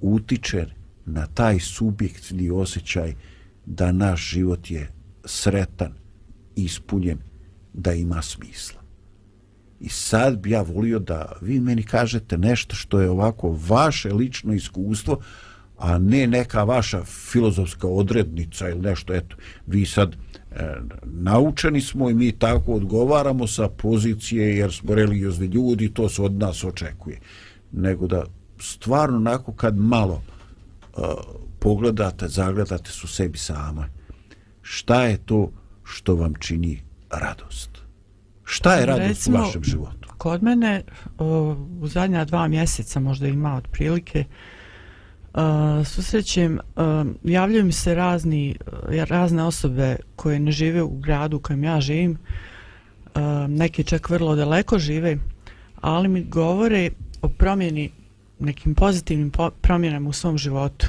[0.00, 0.66] utiče
[1.06, 3.14] na taj subjektivni osjećaj
[3.66, 4.90] da naš život je
[5.24, 5.92] sretan,
[6.56, 7.18] ispunjen,
[7.72, 8.80] da ima smisla.
[9.80, 14.52] I sad bi ja volio da vi meni kažete nešto što je ovako vaše lično
[14.52, 15.20] iskustvo,
[15.84, 20.16] a ne neka vaša filozofska odrednica ili nešto, eto, vi sad e,
[21.02, 26.32] naučeni smo i mi tako odgovaramo sa pozicije jer smo religiozni ljudi, to se od
[26.32, 27.20] nas očekuje.
[27.72, 28.24] Nego da
[28.60, 31.00] stvarno onako kad malo e,
[31.58, 33.88] pogledate, zagledate su sebi same,
[34.62, 35.52] šta je to
[35.84, 37.70] što vam čini radost?
[38.44, 40.08] Šta je radost Recimo, u vašem životu?
[40.18, 40.82] Kod mene
[41.18, 44.24] o, u zadnja dva mjeseca možda ima otprilike
[45.34, 46.84] Uh, susrećem, uh,
[47.24, 48.56] javljaju mi se razni,
[48.88, 52.10] uh, razne osobe koje ne žive u gradu u kojem ja živim,
[53.14, 55.18] uh, neki čak vrlo daleko žive,
[55.80, 56.90] ali mi govore
[57.22, 57.90] o promjeni,
[58.38, 60.86] nekim pozitivnim po promjenama u svom životu.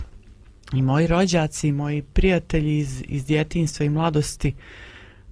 [0.74, 4.54] I moji rođaci, i moji prijatelji iz, iz djetinjstva i mladosti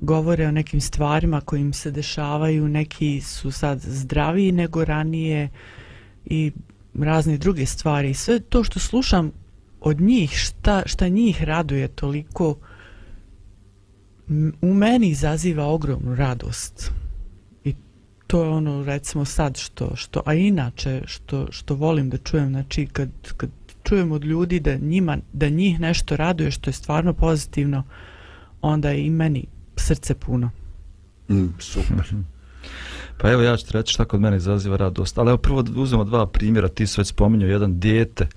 [0.02, 5.49] govore o nekim stvarima kojim se dešavaju, neki su sad zdraviji nego ranije
[6.26, 6.52] i
[6.99, 8.10] razne druge stvari.
[8.10, 9.32] I sve to što slušam
[9.82, 12.56] od njih, šta, šta njih raduje toliko,
[14.62, 16.91] u meni izaziva ogromnu radost.
[17.63, 17.75] I
[18.27, 22.86] to je ono, recimo sad, što, što a inače, što, što volim da čujem, znači
[22.86, 23.49] kad, kad
[23.84, 27.84] čujem od ljudi da njima, da njih nešto raduje što je stvarno pozitivno,
[28.62, 30.49] onda je i meni srce puno.
[31.29, 32.13] Mm, super.
[33.17, 35.17] Pa evo ja ću ti reći šta kod mene izaziva radost.
[35.17, 38.28] Ali evo prvo uzmemo dva primjera, ti si već spominjao jedan dijete.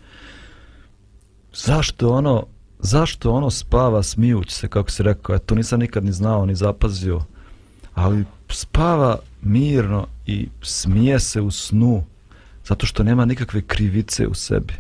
[1.55, 2.47] Zašto ono,
[2.79, 6.55] zašto ono spava smijući se, kako si rekao, ja to nisam nikad ni znao, ni
[6.55, 7.21] zapazio,
[7.95, 12.05] ali spava mirno i smije se u snu,
[12.65, 14.75] zato što nema nikakve krivice u sebi.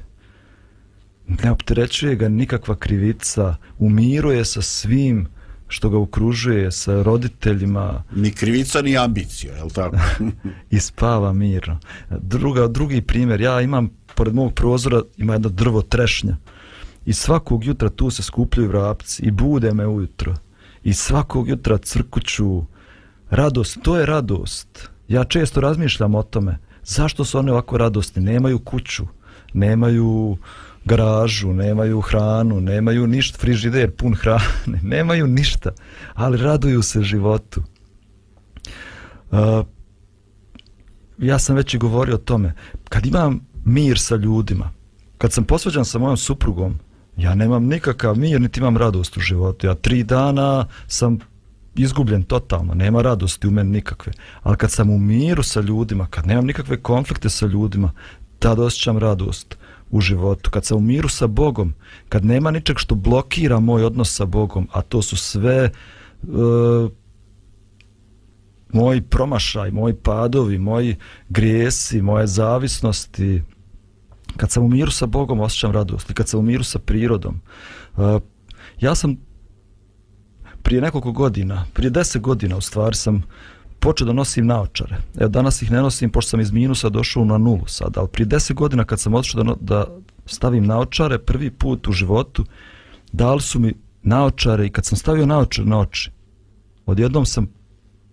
[1.26, 5.28] Ne opterećuje ga nikakva krivica, umiruje sa svim
[5.68, 9.96] što ga okružuje, sa roditeljima, Ni krivica, ni ambicija, je li tako?
[10.70, 11.78] i spava mirno.
[12.10, 16.36] Druga, drugi primjer, ja imam, pored mog prozora, ima jedno drvo trešnja.
[17.06, 20.34] I svakog jutra tu se skupljaju vrapci i bude me ujutro.
[20.84, 22.62] I svakog jutra crkuću.
[23.30, 24.90] Radost, to je radost.
[25.08, 26.58] Ja često razmišljam o tome.
[26.84, 28.22] Zašto su oni ovako radosni?
[28.22, 29.06] Nemaju kuću,
[29.54, 30.36] nemaju
[30.86, 35.70] garažu, nemaju hranu, nemaju ništa, frižider pun hrane, nemaju ništa,
[36.14, 37.62] ali raduju se životu.
[39.30, 39.66] Uh,
[41.18, 42.54] ja sam već i govorio o tome,
[42.88, 44.70] kad imam mir sa ljudima,
[45.18, 46.78] kad sam posvađan sa mojom suprugom,
[47.16, 49.66] ja nemam nikakav mir, niti imam radost u životu.
[49.66, 51.18] Ja tri dana sam
[51.74, 54.12] izgubljen totalno, nema radosti u meni nikakve.
[54.42, 57.92] Ali kad sam u miru sa ljudima, kad nemam nikakve konflikte sa ljudima,
[58.38, 59.56] tad osjećam radost
[59.90, 60.50] u životu.
[60.50, 61.74] Kad sam u miru sa Bogom,
[62.08, 65.70] kad nema ničeg što blokira moj odnos sa Bogom, a to su sve
[66.22, 66.90] uh,
[68.72, 70.96] moji promašaj, moji padovi, moji
[71.28, 73.42] grijesi, moje zavisnosti.
[74.36, 76.10] Kad sam u miru sa Bogom, osjećam radost.
[76.10, 77.40] I kad sam u miru sa prirodom.
[77.96, 78.20] Uh,
[78.80, 79.16] ja sam
[80.62, 83.22] prije nekoliko godina, prije deset godina u stvari sam
[83.80, 84.96] počeo da nosim naočare.
[85.18, 88.26] Evo danas ih ne nosim pošto sam iz minusa došao na nulu sad, ali prije
[88.26, 89.86] deset godina kad sam odšao da, da
[90.26, 92.44] stavim naočare, prvi put u životu,
[93.12, 96.10] dali su mi naočare i kad sam stavio naočare na oči,
[96.86, 97.46] odjednom sam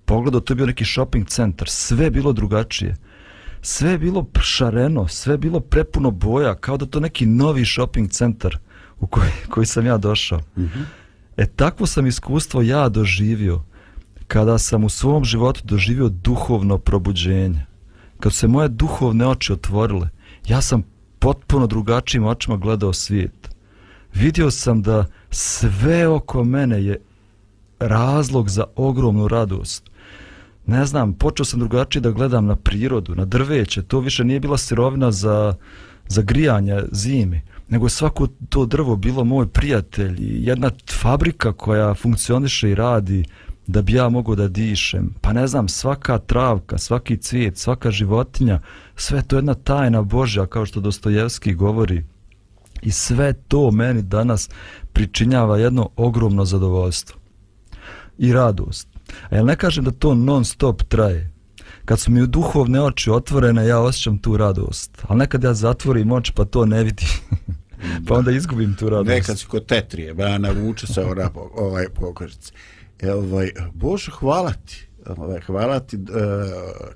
[0.06, 2.95] pogledao, to je bio neki shopping centar, sve bilo drugačije.
[3.62, 8.10] Sve je bilo šareno, sve je bilo prepuno boja, kao da to neki novi shopping
[8.12, 8.58] centar
[8.99, 10.39] u koji, koji sam ja došao.
[10.39, 10.84] Mm -hmm.
[11.38, 13.62] E takvo sam iskustvo ja doživio
[14.34, 17.65] kada sam u svom životu doživio duhovno probuđenje.
[18.19, 20.10] Kad se moje duhovne oči otvorile,
[20.48, 20.84] ja sam
[21.19, 23.56] potpuno drugačijim očima gledao svijet.
[24.13, 27.02] Vidio sam da sve oko mene je
[27.80, 29.89] razlog za ogromnu radost.
[30.65, 33.82] Ne znam, počeo sam drugačije da gledam na prirodu, na drveće.
[33.82, 35.56] To više nije bila sirovina za,
[36.08, 42.69] za grijanje zimi, nego svako to drvo bilo moj prijatelj i jedna fabrika koja funkcioniše
[42.69, 43.26] i radi
[43.67, 45.13] da bi ja mogao da dišem.
[45.21, 48.60] Pa ne znam, svaka travka, svaki cvijet, svaka životinja,
[48.95, 52.04] sve to je jedna tajna Božja, kao što Dostojevski govori.
[52.82, 54.49] I sve to meni danas
[54.93, 57.19] pričinjava jedno ogromno zadovoljstvo.
[58.17, 58.88] I radost.
[59.30, 61.34] A ja ne kažem da to non stop traje.
[61.86, 65.04] Kad su mi u duhovne oči otvorene, ja osjećam tu radost.
[65.08, 67.08] Ali nekad ja zatvorim oči pa to ne vidim.
[68.08, 69.10] pa onda izgubim tu radost.
[69.10, 71.86] Nekad si kod tetrije, ba navuče se ona ovaj
[72.99, 73.13] pokažice.
[73.13, 74.88] Ovaj, Bože, hvala ti.
[75.06, 75.99] Ovaj, hvala ti e,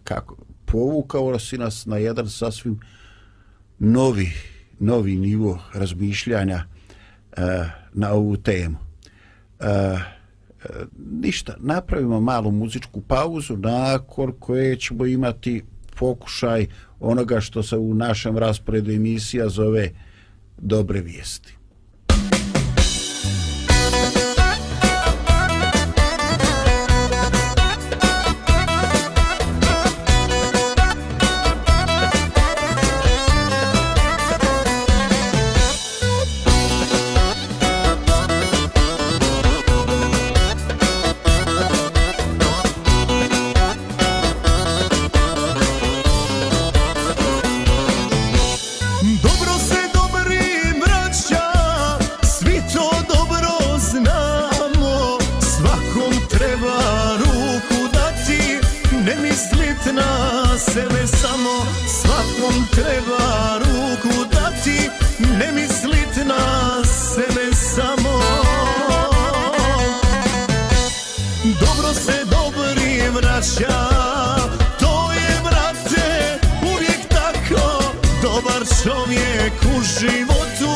[0.04, 2.80] kako povukao si nas na jedan sasvim
[3.80, 4.32] novi,
[4.80, 6.64] novi nivo razmišljanja
[7.38, 8.78] e, na ovu temu.
[9.60, 9.98] E,
[11.22, 15.64] ništa, napravimo malu muzičku pauzu nakon koje ćemo imati
[16.00, 16.68] pokušaj
[17.00, 19.92] onoga što se u našem rasporedu emisija zove
[20.58, 21.57] dobre vijesti.
[79.88, 80.67] Čovjek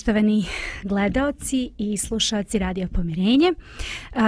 [0.00, 0.44] Poštovani
[0.82, 3.52] gledaoci i slušaoci Radio Pomirenje,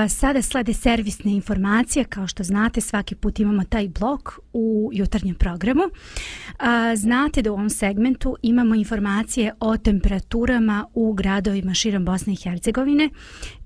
[0.09, 5.83] sada slede servisne informacije, kao što znate svaki put imamo taj blok u jutarnjem programu.
[6.97, 13.11] Znate da u ovom segmentu imamo informacije o temperaturama u gradovima širom Bosne i Hercegovine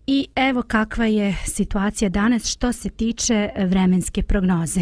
[0.07, 4.81] i evo kakva je situacija danas što se tiče vremenske prognoze.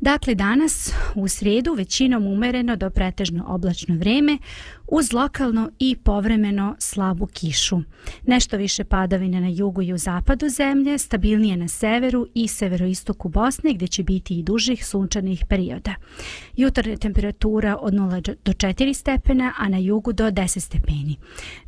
[0.00, 4.38] Dakle, danas u sredu većinom umereno do pretežno oblačno vreme
[4.86, 7.80] uz lokalno i povremeno slabu kišu.
[8.26, 13.74] Nešto više padavine na jugu i u zapadu zemlje, stabilnije na severu i severoistoku Bosne
[13.74, 15.94] gdje će biti i dužih sunčanih perioda.
[16.56, 21.16] Jutarnja temperatura od 0 do 4 stepena, a na jugu do 10 stepeni.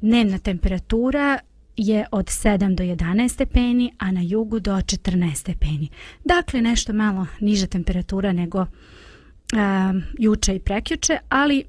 [0.00, 1.38] Dnevna temperatura
[1.78, 5.88] je od 7 do 11 stepeni, a na jugu do 14 stepeni.
[6.24, 11.64] Dakle, nešto malo niža temperatura nego um, juče i prekjuče, ali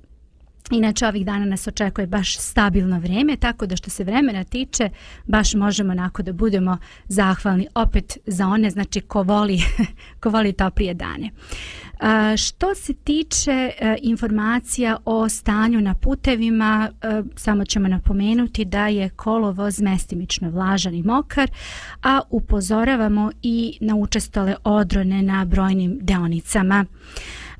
[0.71, 4.89] Inače, ovih dana nas očekuje baš stabilno vrijeme, tako da što se vremena tiče,
[5.25, 9.59] baš možemo onako da budemo zahvalni opet za one, znači ko voli,
[10.21, 11.29] ko voli toplije dane.
[11.99, 18.87] A, što se tiče a, informacija o stanju na putevima, a, samo ćemo napomenuti da
[18.87, 21.51] je kolovoz mestimično vlažan i mokar,
[22.03, 26.85] a upozoravamo i na učestale odrone na brojnim deonicama.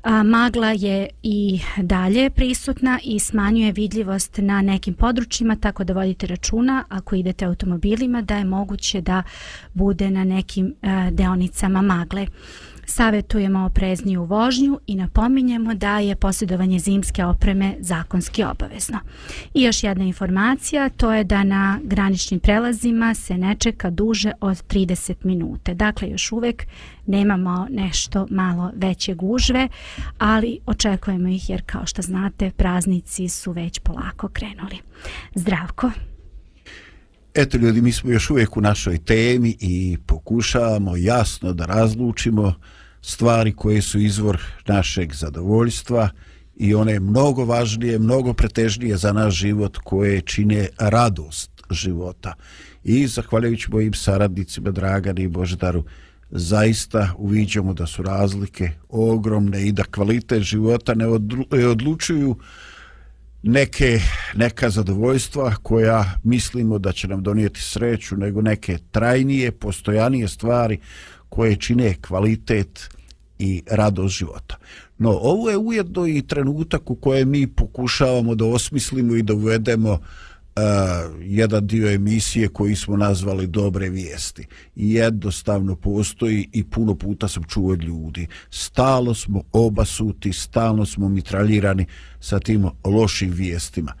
[0.02, 6.26] A, magla je i dalje prisutna i smanjuje vidljivost na nekim područjima, tako da vodite
[6.26, 9.22] računa ako idete automobilima da je moguće da
[9.74, 12.26] bude na nekim a, deonicama magle.
[12.90, 18.98] Savetujemo oprezniju vožnju i napominjemo da je posjedovanje zimske opreme zakonski obavezno.
[19.54, 24.66] I još jedna informacija, to je da na graničnim prelazima se ne čeka duže od
[24.66, 25.74] 30 minute.
[25.74, 26.66] Dakle, još uvek
[27.06, 29.68] nemamo nešto malo veće gužve,
[30.18, 34.78] ali očekujemo ih jer kao što znate praznici su već polako krenuli.
[35.34, 35.90] Zdravko!
[37.34, 42.54] Eto ljudi, mi smo još uvijek u našoj temi i pokušavamo jasno da razlučimo
[43.02, 46.08] stvari koje su izvor našeg zadovoljstva
[46.56, 52.34] i one mnogo važnije, mnogo pretežnije za naš život koje čine radost života.
[52.84, 55.84] I zahvaljujući mojim saradnicima Dragani i Boždaru,
[56.30, 61.06] zaista uviđamo da su razlike ogromne i da kvalitet života ne
[61.50, 62.36] ne odlučuju
[63.42, 64.00] neke,
[64.34, 70.78] neka zadovoljstva koja mislimo da će nam donijeti sreću, nego neke trajnije, postojanije stvari
[71.30, 72.90] koje čine kvalitet
[73.38, 74.56] i radost života.
[74.98, 79.92] No, ovo je ujedno i trenutak u kojem mi pokušavamo da osmislimo i da uvedemo
[79.92, 80.00] e,
[81.20, 84.46] jedan dio emisije koji smo nazvali dobre vijesti.
[84.76, 88.26] I jednostavno postoji i puno puta sam čuo od ljudi.
[88.50, 91.86] Stalo smo obasuti stalno smo mitraljirani
[92.20, 93.92] sa tim lošim vijestima.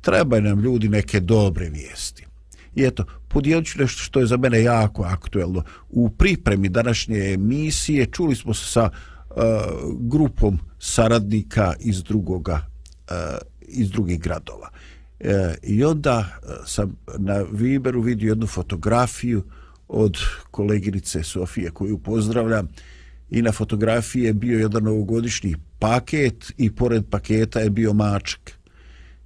[0.00, 2.26] Treba nam ljudi neke dobre vijesti
[2.76, 5.62] i eto podijelit ću nešto što je za mene jako aktuelno.
[5.88, 9.36] U pripremi današnje emisije čuli smo se sa uh,
[10.00, 12.66] grupom saradnika iz drugoga
[13.10, 13.14] uh,
[13.68, 14.70] iz drugih gradova.
[15.20, 19.42] E, I onda e, sam na Viberu vidio jednu fotografiju
[19.88, 20.16] od
[20.50, 22.68] koleginice Sofije koju pozdravljam.
[23.30, 28.52] I na fotografiji je bio jedan novogodišnji paket i pored paketa je bio mačak.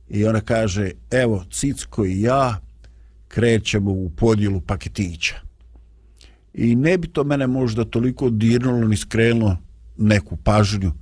[0.08, 2.60] I ona kaže, evo, Cicko i ja
[3.28, 5.34] krećemo u podjelu paketića.
[6.54, 9.56] I ne bi to mene možda toliko dirnulo ni skrenulo
[9.96, 10.92] neku pažnju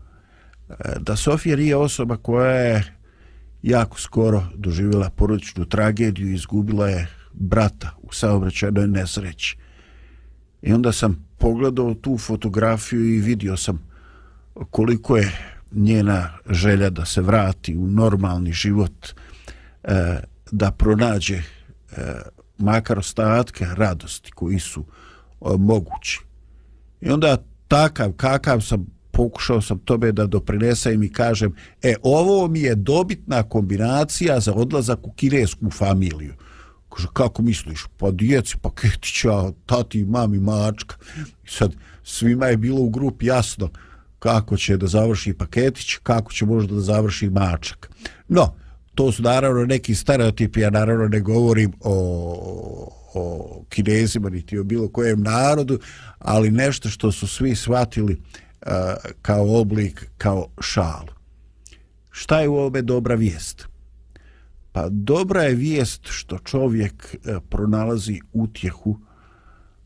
[0.68, 2.97] e, da Sofija Rija osoba koja je
[3.62, 9.57] jako skoro doživjela porodičnu tragediju i izgubila je brata u saobraćajnoj nesreći.
[10.62, 13.89] I onda sam pogledao tu fotografiju i vidio sam
[14.70, 15.33] koliko je
[15.72, 19.07] njena želja da se vrati u normalni život,
[19.85, 20.18] e,
[20.51, 21.43] da pronađe
[22.59, 26.20] makar ostatke radosti koji su e, mogući.
[27.01, 27.36] I onda
[27.68, 33.42] takav, kakav sam pokušao sam tome da doprinesem i kažem, e, ovo mi je dobitna
[33.42, 36.34] kombinacija za odlazak u kinesku familiju.
[36.88, 37.84] Kaže, kako misliš?
[37.97, 40.97] Pa djeci, paketića, tati, mami, mačka.
[41.44, 41.74] I sad,
[42.05, 43.70] svima je bilo u grupi jasno
[44.18, 47.90] kako će da završi paketić, kako će možda da završi mačak.
[48.28, 48.55] No,
[48.97, 54.88] to su naravno neki stereotipi, ja naravno ne govorim o, o kinezima, niti o bilo
[54.88, 55.78] kojem narodu,
[56.18, 58.70] ali nešto što su svi shvatili e,
[59.22, 61.07] kao oblik, kao šal.
[62.11, 63.68] Šta je u ovome dobra vijest?
[64.72, 68.99] Pa dobra je vijest što čovjek uh, pronalazi utjehu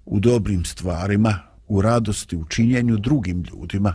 [0.04, 1.38] u dobrim stvarima,
[1.68, 3.94] u radosti, u činjenju drugim ljudima,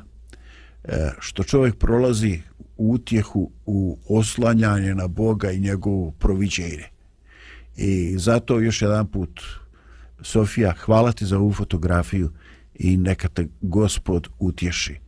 [0.84, 2.41] e, što čovjek prolazi
[2.78, 6.86] utjehu u oslanjanje na Boga i njegovu proviđenje.
[7.78, 9.41] I zato još jedan put,
[10.21, 12.32] Sofija, hvala ti za ovu fotografiju
[12.73, 14.99] i neka te gospod utješi.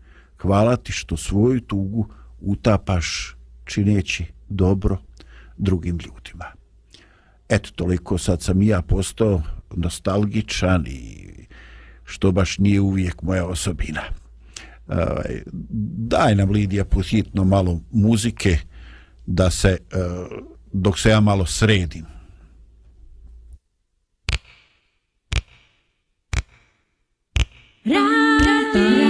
[0.42, 2.08] Hvala ti što svoju tugu
[2.40, 4.98] utapaš čineći dobro
[5.58, 6.46] drugim ljudima.
[7.50, 9.42] Eto, toliko sad sam ja postao
[9.76, 11.28] nostalgičan i
[12.04, 14.02] što baš nije uvijek moja osobina.
[14.88, 15.42] Ovaj,
[16.08, 18.58] daj nam Lidija pohitno malo muzike
[19.26, 19.78] da se, eh,
[20.74, 22.06] dok se ja malo sredim.
[27.86, 29.07] Radio,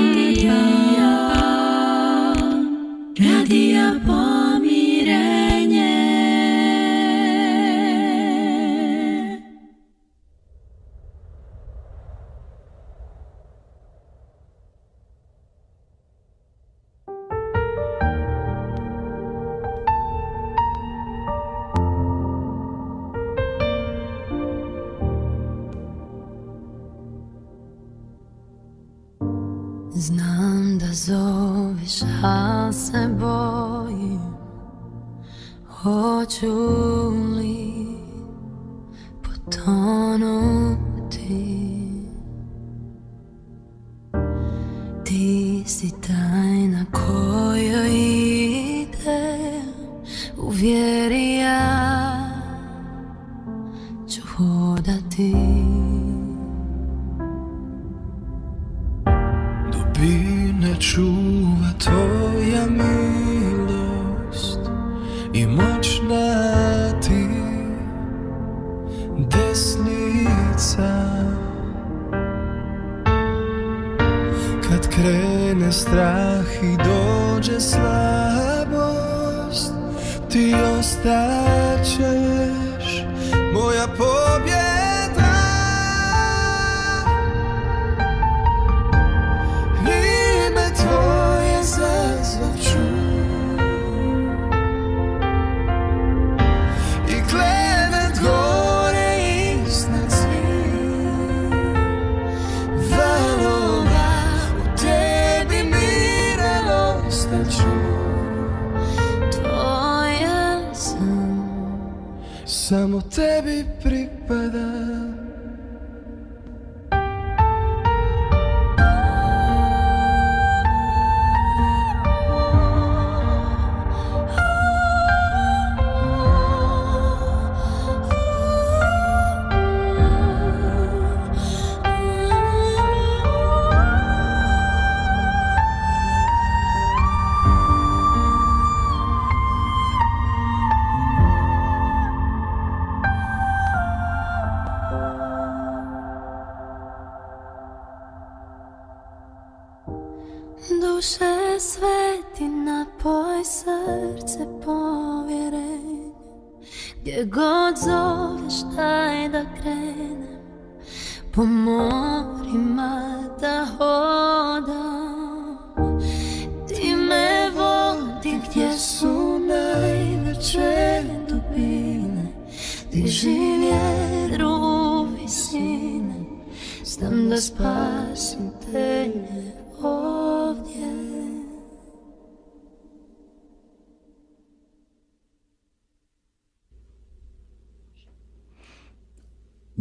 [30.07, 34.19] Znam da zoveš, a se bojim.
[35.67, 36.53] Hoću
[37.35, 37.87] li
[39.23, 40.67] potonuti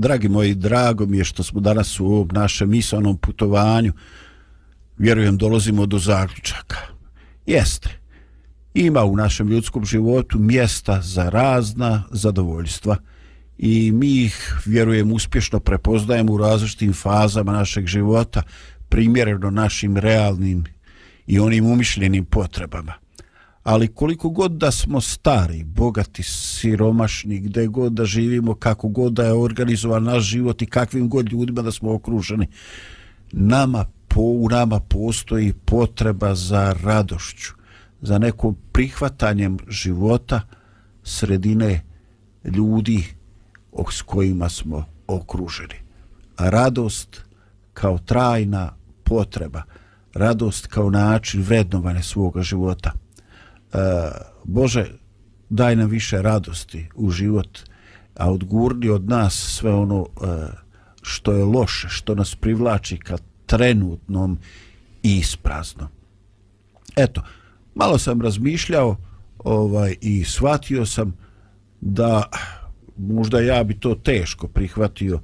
[0.06, 3.92] Dragi moji, drago mi je što smo danas u ovom našem misanom putovanju,
[4.98, 6.76] vjerujem, dolazimo do zaključaka.
[7.46, 7.98] Jeste,
[8.74, 12.96] ima u našem ljudskom životu mjesta za razna zadovoljstva
[13.58, 18.42] i mi ih, vjerujem, uspješno prepoznajemo u različitim fazama našeg života,
[18.88, 20.64] primjereno našim realnim
[21.26, 22.92] i onim umišljenim potrebama.
[23.66, 29.24] Ali koliko god da smo stari, bogati, siromašni, gde god da živimo, kako god da
[29.24, 32.46] je organizovan naš život i kakvim god ljudima da smo okruženi,
[33.32, 37.52] nama, po, u nama postoji potreba za radošću,
[38.00, 40.40] za nekom prihvatanjem života
[41.02, 41.82] sredine
[42.44, 43.04] ljudi
[43.90, 45.74] s kojima smo okruženi.
[46.36, 47.24] A radost
[47.72, 48.72] kao trajna
[49.04, 49.62] potreba,
[50.14, 53.05] radost kao način vrednovanja svoga života.
[53.76, 54.10] E,
[54.44, 54.86] Bože,
[55.48, 57.58] daj nam više radosti u život,
[58.16, 60.26] a odgurni od nas sve ono e,
[61.02, 64.38] što je loše, što nas privlači ka trenutnom
[65.02, 65.88] i ispraznom.
[66.96, 67.22] Eto,
[67.74, 68.96] malo sam razmišljao
[69.38, 71.16] ovaj i shvatio sam
[71.80, 72.22] da
[72.96, 75.20] možda ja bi to teško prihvatio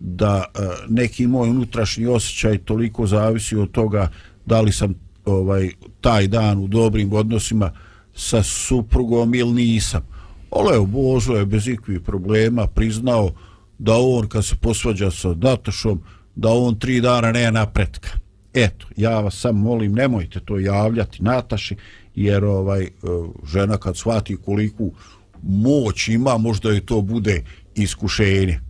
[0.00, 4.10] da e, neki moj unutrašnji osjećaj toliko zavisi od toga
[4.46, 4.94] da li sam
[5.24, 7.72] ovaj taj dan u dobrim odnosima
[8.16, 10.02] sa suprugom ili nisam.
[10.50, 13.30] Ali evo, je bez ikvih problema priznao
[13.78, 16.00] da on kad se posvađa sa Natašom,
[16.34, 18.08] da on tri dana ne napretka.
[18.54, 21.76] Eto, ja vas sam molim, nemojte to javljati Nataši,
[22.14, 22.88] jer ovaj e,
[23.46, 24.92] žena kad shvati koliku
[25.42, 27.42] moć ima, možda je to bude
[27.74, 28.60] iskušenje.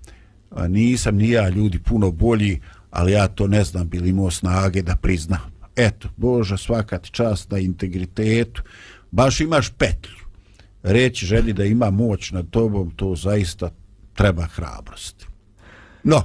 [0.51, 4.83] A nisam ni ja ljudi puno bolji, ali ja to ne znam bili imao snage
[4.83, 5.57] da priznam.
[5.77, 8.63] Eto, Bože, svaka ti čast na integritetu,
[9.17, 10.17] baš imaš petlju.
[10.83, 13.71] Reći ženi da ima moć nad tobom, to zaista
[14.15, 15.27] treba hrabrosti.
[16.05, 16.23] No,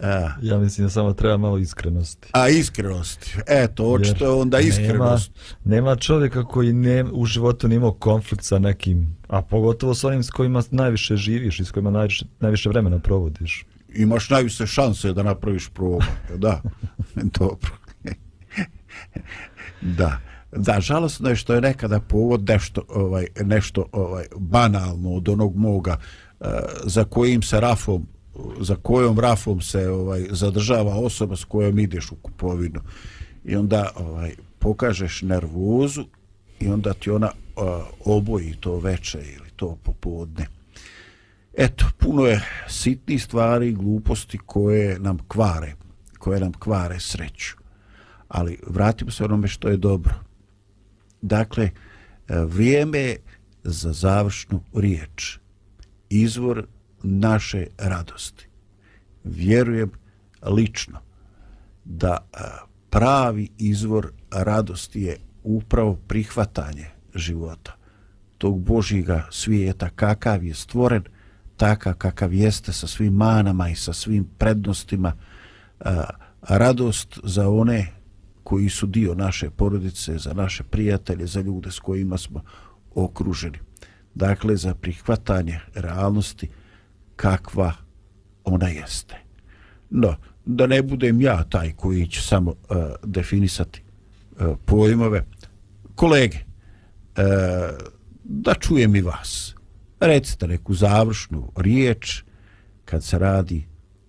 [0.00, 2.28] A, ja mislim da samo treba malo iskrenosti.
[2.32, 3.36] A iskrenosti.
[3.46, 5.32] Eto, očito je onda iskrenost.
[5.64, 10.04] Nema, nema čovjeka koji ne, u životu nije imao konflikt sa nekim, a pogotovo s
[10.04, 13.64] onim s kojima najviše živiš i s kojima najviše, najviše vremena provodiš.
[13.94, 16.04] Imaš najviše šanse da napraviš probu.
[16.36, 16.62] Da,
[17.38, 17.70] dobro.
[19.98, 20.33] da.
[20.56, 25.96] Da, žalostno je što je nekada povod nešto, ovaj, nešto ovaj, banalno od onog moga
[26.40, 26.46] eh,
[26.84, 28.06] za kojim se rafom
[28.60, 32.80] za kojom rafom se ovaj zadržava osoba s kojom ideš u kupovinu
[33.44, 36.04] i onda ovaj pokažeš nervozu
[36.60, 37.64] i onda ti ona uh,
[38.04, 40.46] oboji to veče ili to popodne.
[41.56, 45.74] Eto, puno je sitnih stvari, gluposti koje nam kvare,
[46.18, 47.56] koje nam kvare sreću.
[48.28, 50.14] Ali vratimo se onome što je dobro.
[51.26, 51.70] Dakle,
[52.28, 53.16] vrijeme
[53.62, 55.38] za završnu riječ.
[56.08, 56.66] Izvor
[57.02, 58.48] naše radosti.
[59.24, 59.90] Vjerujem
[60.42, 60.98] lično
[61.84, 62.18] da
[62.90, 67.76] pravi izvor radosti je upravo prihvatanje života
[68.38, 71.02] tog Božjega svijeta kakav je stvoren,
[71.56, 75.12] takav kakav jeste sa svim manama i sa svim prednostima,
[76.42, 77.92] radost za one
[78.44, 82.42] koji su dio naše porodice, za naše prijatelje, za ljude s kojima smo
[82.94, 83.58] okruženi.
[84.14, 86.48] Dakle, za prihvatanje realnosti,
[87.16, 87.72] kakva
[88.44, 89.16] ona jeste.
[89.90, 93.82] No, da ne budem ja taj koji će samo uh, definisati
[94.40, 95.24] uh, pojmove,
[95.94, 97.24] kolege, uh,
[98.24, 99.54] da čujem i vas.
[100.00, 102.24] Recite neku završnu riječ
[102.84, 103.66] kad se radi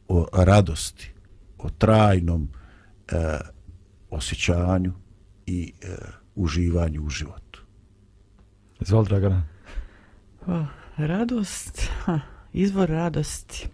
[0.08, 1.14] o radosti,
[1.58, 2.50] o trajnom
[3.12, 3.55] uh,
[4.16, 4.94] osjećanju
[5.46, 5.90] i uh,
[6.36, 7.62] uživanju u životu.
[8.82, 9.48] Izvoli, Dragana.
[10.48, 10.66] Oh,
[10.98, 12.20] radost, ha,
[12.54, 13.68] izvor radosti.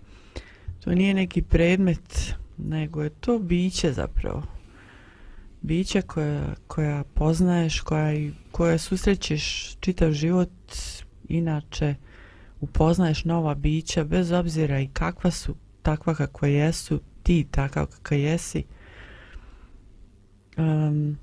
[0.84, 4.44] To nije neki predmet, nego je to biće zapravo.
[5.62, 10.50] Biće koja, koja poznaješ, koja, koja susrećeš čitav život,
[11.28, 11.96] inače
[12.60, 18.64] upoznaješ nova bića, bez obzira i kakva su, takva kakva jesu, ti takav kakva jesi.
[20.58, 21.18] Um,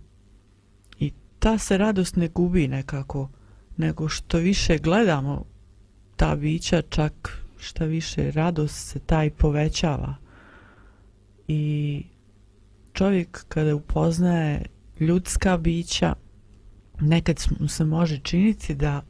[1.39, 3.29] ta se radost ne gubi nekako,
[3.77, 5.45] nego što više gledamo
[6.17, 10.15] ta bića, čak šta više radost se taj povećava.
[11.49, 12.03] I
[12.93, 14.67] čovjek kada upoznaje
[15.01, 16.15] ljudska bića,
[17.01, 19.03] nekad mu se može činiti da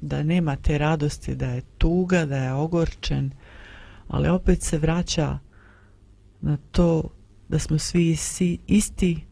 [0.00, 3.30] da nema te radosti, da je tuga, da je ogorčen,
[4.08, 5.38] ali opet se vraća
[6.40, 7.02] na to
[7.48, 9.26] da smo svi isti, isti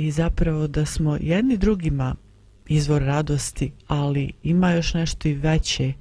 [0.00, 2.14] i zapravo da smo jedni drugima
[2.68, 5.92] izvor radosti, ali ima još nešto i veće.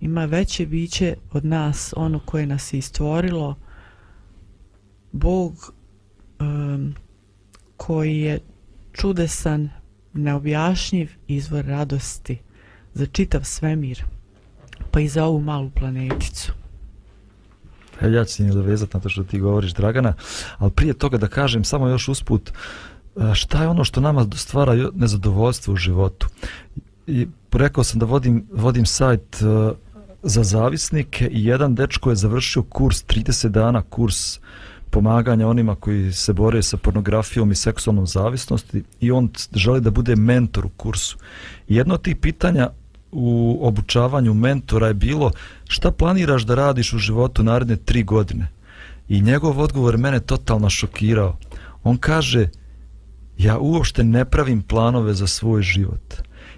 [0.00, 3.56] Ima veće biće od nas, ono koje nas je stvorilo.
[5.12, 5.72] Bog
[6.40, 6.94] um,
[7.76, 8.40] koji je
[8.92, 9.70] čudesan,
[10.12, 12.38] neobjašnjiv izvor radosti
[12.94, 14.04] za čitav svemir,
[14.90, 16.52] pa i za ovu malu planeticu.
[18.02, 20.14] Ja ću se nadovezati na to što ti govoriš, Dragana,
[20.58, 22.56] ali prije toga da kažem samo još usput, uh,
[23.16, 26.28] E, šta je ono što nama stvara nezadovoljstvo u životu?
[27.06, 29.76] I rekao sam da vodim, vodim sajt uh,
[30.22, 34.38] za zavisnike i jedan dečko je završio kurs 30 dana, kurs
[34.90, 40.16] pomaganja onima koji se bore sa pornografijom i seksualnom zavisnosti i on želi da bude
[40.16, 41.18] mentor u kursu.
[41.68, 42.70] I jedno od tih pitanja
[43.12, 45.30] u obučavanju mentora je bilo
[45.68, 48.48] šta planiraš da radiš u životu naredne tri godine?
[49.08, 51.36] I njegov odgovor mene totalno šokirao.
[51.84, 52.48] On kaže,
[53.38, 56.14] ja uopšte ne pravim planove za svoj život.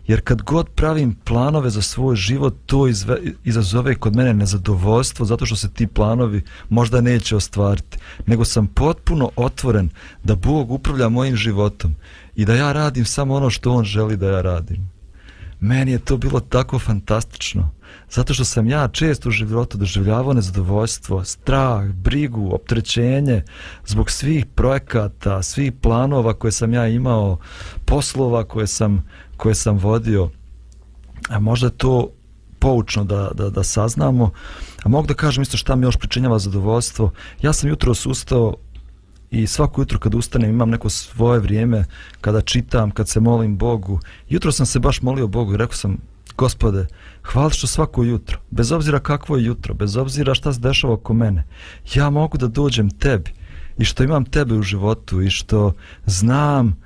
[0.07, 5.47] Jer kad god pravim planove za svoj život, to izve, izazove kod mene nezadovoljstvo zato
[5.47, 7.99] što se ti planovi možda neće ostvariti.
[8.27, 9.91] Nego sam potpuno otvoren
[10.25, 11.95] da Bog upravlja mojim životom
[12.37, 14.99] i da ja radim samo ono što On želi da ja radim
[15.61, 17.71] meni je to bilo tako fantastično.
[18.11, 23.43] Zato što sam ja često u životu doživljavao nezadovoljstvo, strah, brigu, optrećenje
[23.87, 27.39] zbog svih projekata, svih planova koje sam ja imao,
[27.85, 30.31] poslova koje sam, koje sam vodio.
[31.29, 32.11] A možda je to
[32.59, 34.31] poučno da, da, da saznamo.
[34.83, 37.13] A mogu da kažem isto šta mi još pričinjava zadovoljstvo.
[37.43, 38.55] Ja sam jutro sustao
[39.31, 41.85] i svako jutro kad ustanem imam neko svoje vrijeme
[42.21, 44.01] kada čitam, kad se molim Bogu.
[44.29, 45.99] Jutro sam se baš molio Bogu i rekao sam,
[46.39, 46.87] gospode,
[47.23, 51.15] hvala što svako jutro, bez obzira kakvo je jutro, bez obzira šta se dešava oko
[51.15, 51.45] mene,
[51.95, 53.31] ja mogu da dođem tebi
[53.79, 55.73] i što imam tebe u životu i što
[56.07, 56.77] znam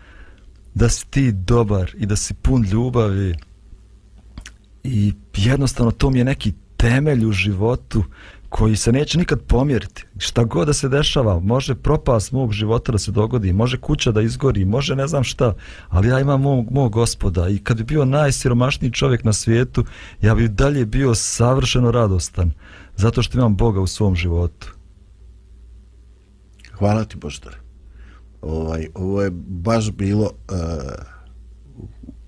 [0.74, 3.36] da si ti dobar i da si pun ljubavi
[4.84, 8.04] i jednostavno to mi je neki temelj u životu
[8.52, 10.04] koji se neće nikad pomjeriti.
[10.18, 14.22] Šta god da se dešava, može propast mog života da se dogodi, može kuća da
[14.22, 15.54] izgori, može ne znam šta,
[15.88, 19.84] ali ja imam mog, mog gospoda i kad bi bio najsiromašniji čovjek na svijetu,
[20.22, 22.52] ja bi dalje bio savršeno radostan,
[22.96, 24.74] zato što imam Boga u svom životu.
[26.72, 27.56] Hvala ti, Boždar.
[28.42, 30.56] Ovaj, ovo je baš bilo uh,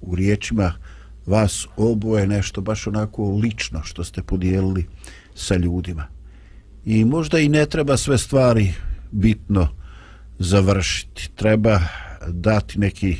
[0.01, 0.72] u riječima
[1.27, 4.87] vas oboje nešto baš onako lično što ste podijelili
[5.35, 6.14] sa ljudima
[6.85, 8.72] i možda i ne treba sve stvari
[9.11, 9.68] bitno
[10.39, 11.30] završiti.
[11.35, 11.80] Treba
[12.28, 13.16] dati neki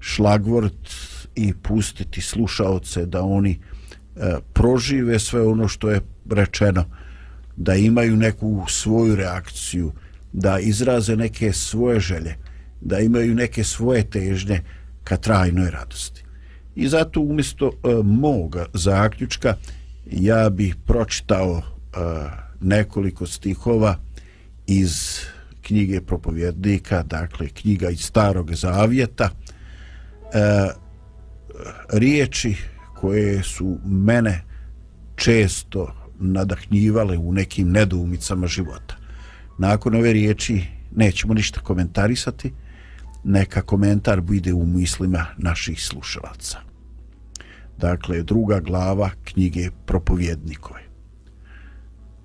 [0.00, 0.90] šlagvort
[1.34, 3.58] i pustiti slušaoce da oni
[4.16, 6.00] e, prožive sve ono što je
[6.30, 6.84] rečeno,
[7.56, 9.92] da imaju neku svoju reakciju,
[10.32, 12.36] da izraze neke svoje želje,
[12.80, 14.60] da imaju neke svoje težnje
[15.04, 16.24] ka trajnoj radosti.
[16.74, 19.54] I zato umjesto e, moga zaključka
[20.10, 23.96] ja bih pročitao e, nekoliko stihova
[24.66, 25.20] iz
[25.62, 30.68] knjige propovjednika, dakle knjiga iz starog zavjeta, e,
[31.92, 32.56] riječi
[32.94, 34.42] koje su mene
[35.16, 38.96] često nadahnjivale u nekim nedoumicama života.
[39.58, 40.62] Nakon ove riječi
[40.96, 42.52] nećemo ništa komentarisati,
[43.24, 46.58] neka komentar bude u mislima naših slušalaca.
[47.78, 50.91] Dakle, druga glava knjige propovjednikove.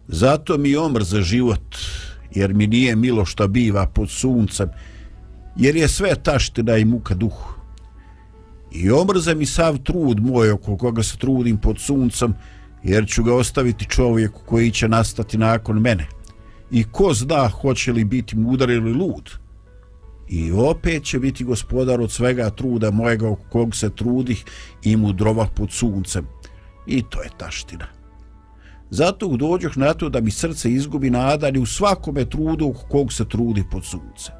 [0.07, 1.75] Zato mi omrze život,
[2.35, 4.69] jer mi nije milo što biva pod suncem,
[5.55, 7.57] jer je sve taština i muka duh.
[8.71, 12.33] I omrze mi sav trud moj oko koga se trudim pod suncem,
[12.83, 16.07] jer ću ga ostaviti čovjeku koji će nastati nakon mene.
[16.71, 19.31] I ko zna hoće li biti mudar ili lud.
[20.29, 24.45] I opet će biti gospodar od svega truda mojega oko kog se trudih
[24.83, 26.27] i mudrova pod suncem.
[26.85, 27.96] I to je taština.
[28.89, 33.63] Zato dođoh na to da mi srce izgubi nadanje u svakome trudu kog se trudi
[33.71, 34.31] pod sunce.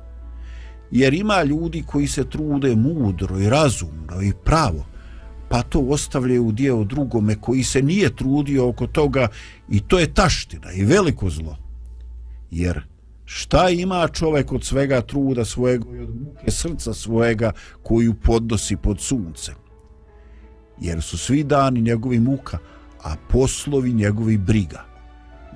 [0.91, 4.85] Jer ima ljudi koji se trude mudro i razumno i pravo,
[5.49, 9.27] pa to ostavljaju u dijelu drugome koji se nije trudio oko toga
[9.69, 11.57] i to je taština i veliko zlo.
[12.51, 12.81] Jer
[13.25, 17.51] šta ima čovek od svega truda svojeg i od muke srca svojega
[17.83, 19.51] koju podnosi pod sunce?
[20.81, 22.57] Jer su svi dani njegovi muka,
[23.07, 24.85] a poslovi njegovi briga.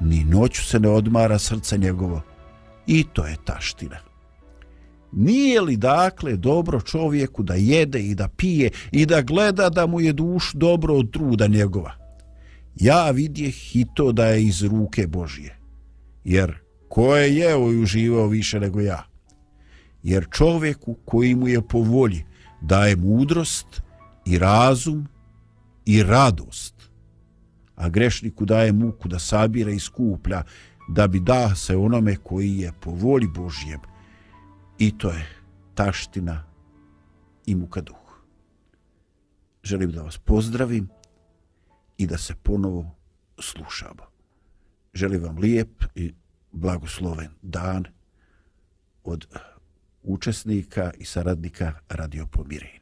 [0.02, 2.22] Ni noću se ne odmara srca njegovo.
[2.88, 3.98] I to je taština.
[5.12, 10.02] Nije li dakle dobro čovjeku da jede i da pije i da gleda da mu
[10.02, 11.92] je duš dobro od truda njegova?
[12.76, 15.58] Ja vidjeh i to da je iz ruke Božije.
[16.24, 16.58] Jer
[16.90, 19.04] ko je jeo i uživao više nego ja?
[20.04, 22.24] Jer čovjeku koji mu je po volji
[22.62, 23.82] daje mudrost
[24.26, 25.08] i razum
[25.86, 26.81] i radost,
[27.82, 30.44] a grešniku daje muku da sabira i skuplja
[30.90, 33.80] da bi da se onome koji je po voli Božjem.
[34.80, 35.26] i to je
[35.76, 36.44] taština
[37.46, 37.96] i muka duh.
[39.64, 40.90] Želim da vas pozdravim
[41.98, 42.96] i da se ponovo
[43.40, 44.04] slušamo.
[44.94, 46.14] Želim vam lijep i
[46.52, 47.86] blagosloven dan
[49.04, 49.28] od
[50.04, 52.81] učesnika i saradnika Radio Pomirenja.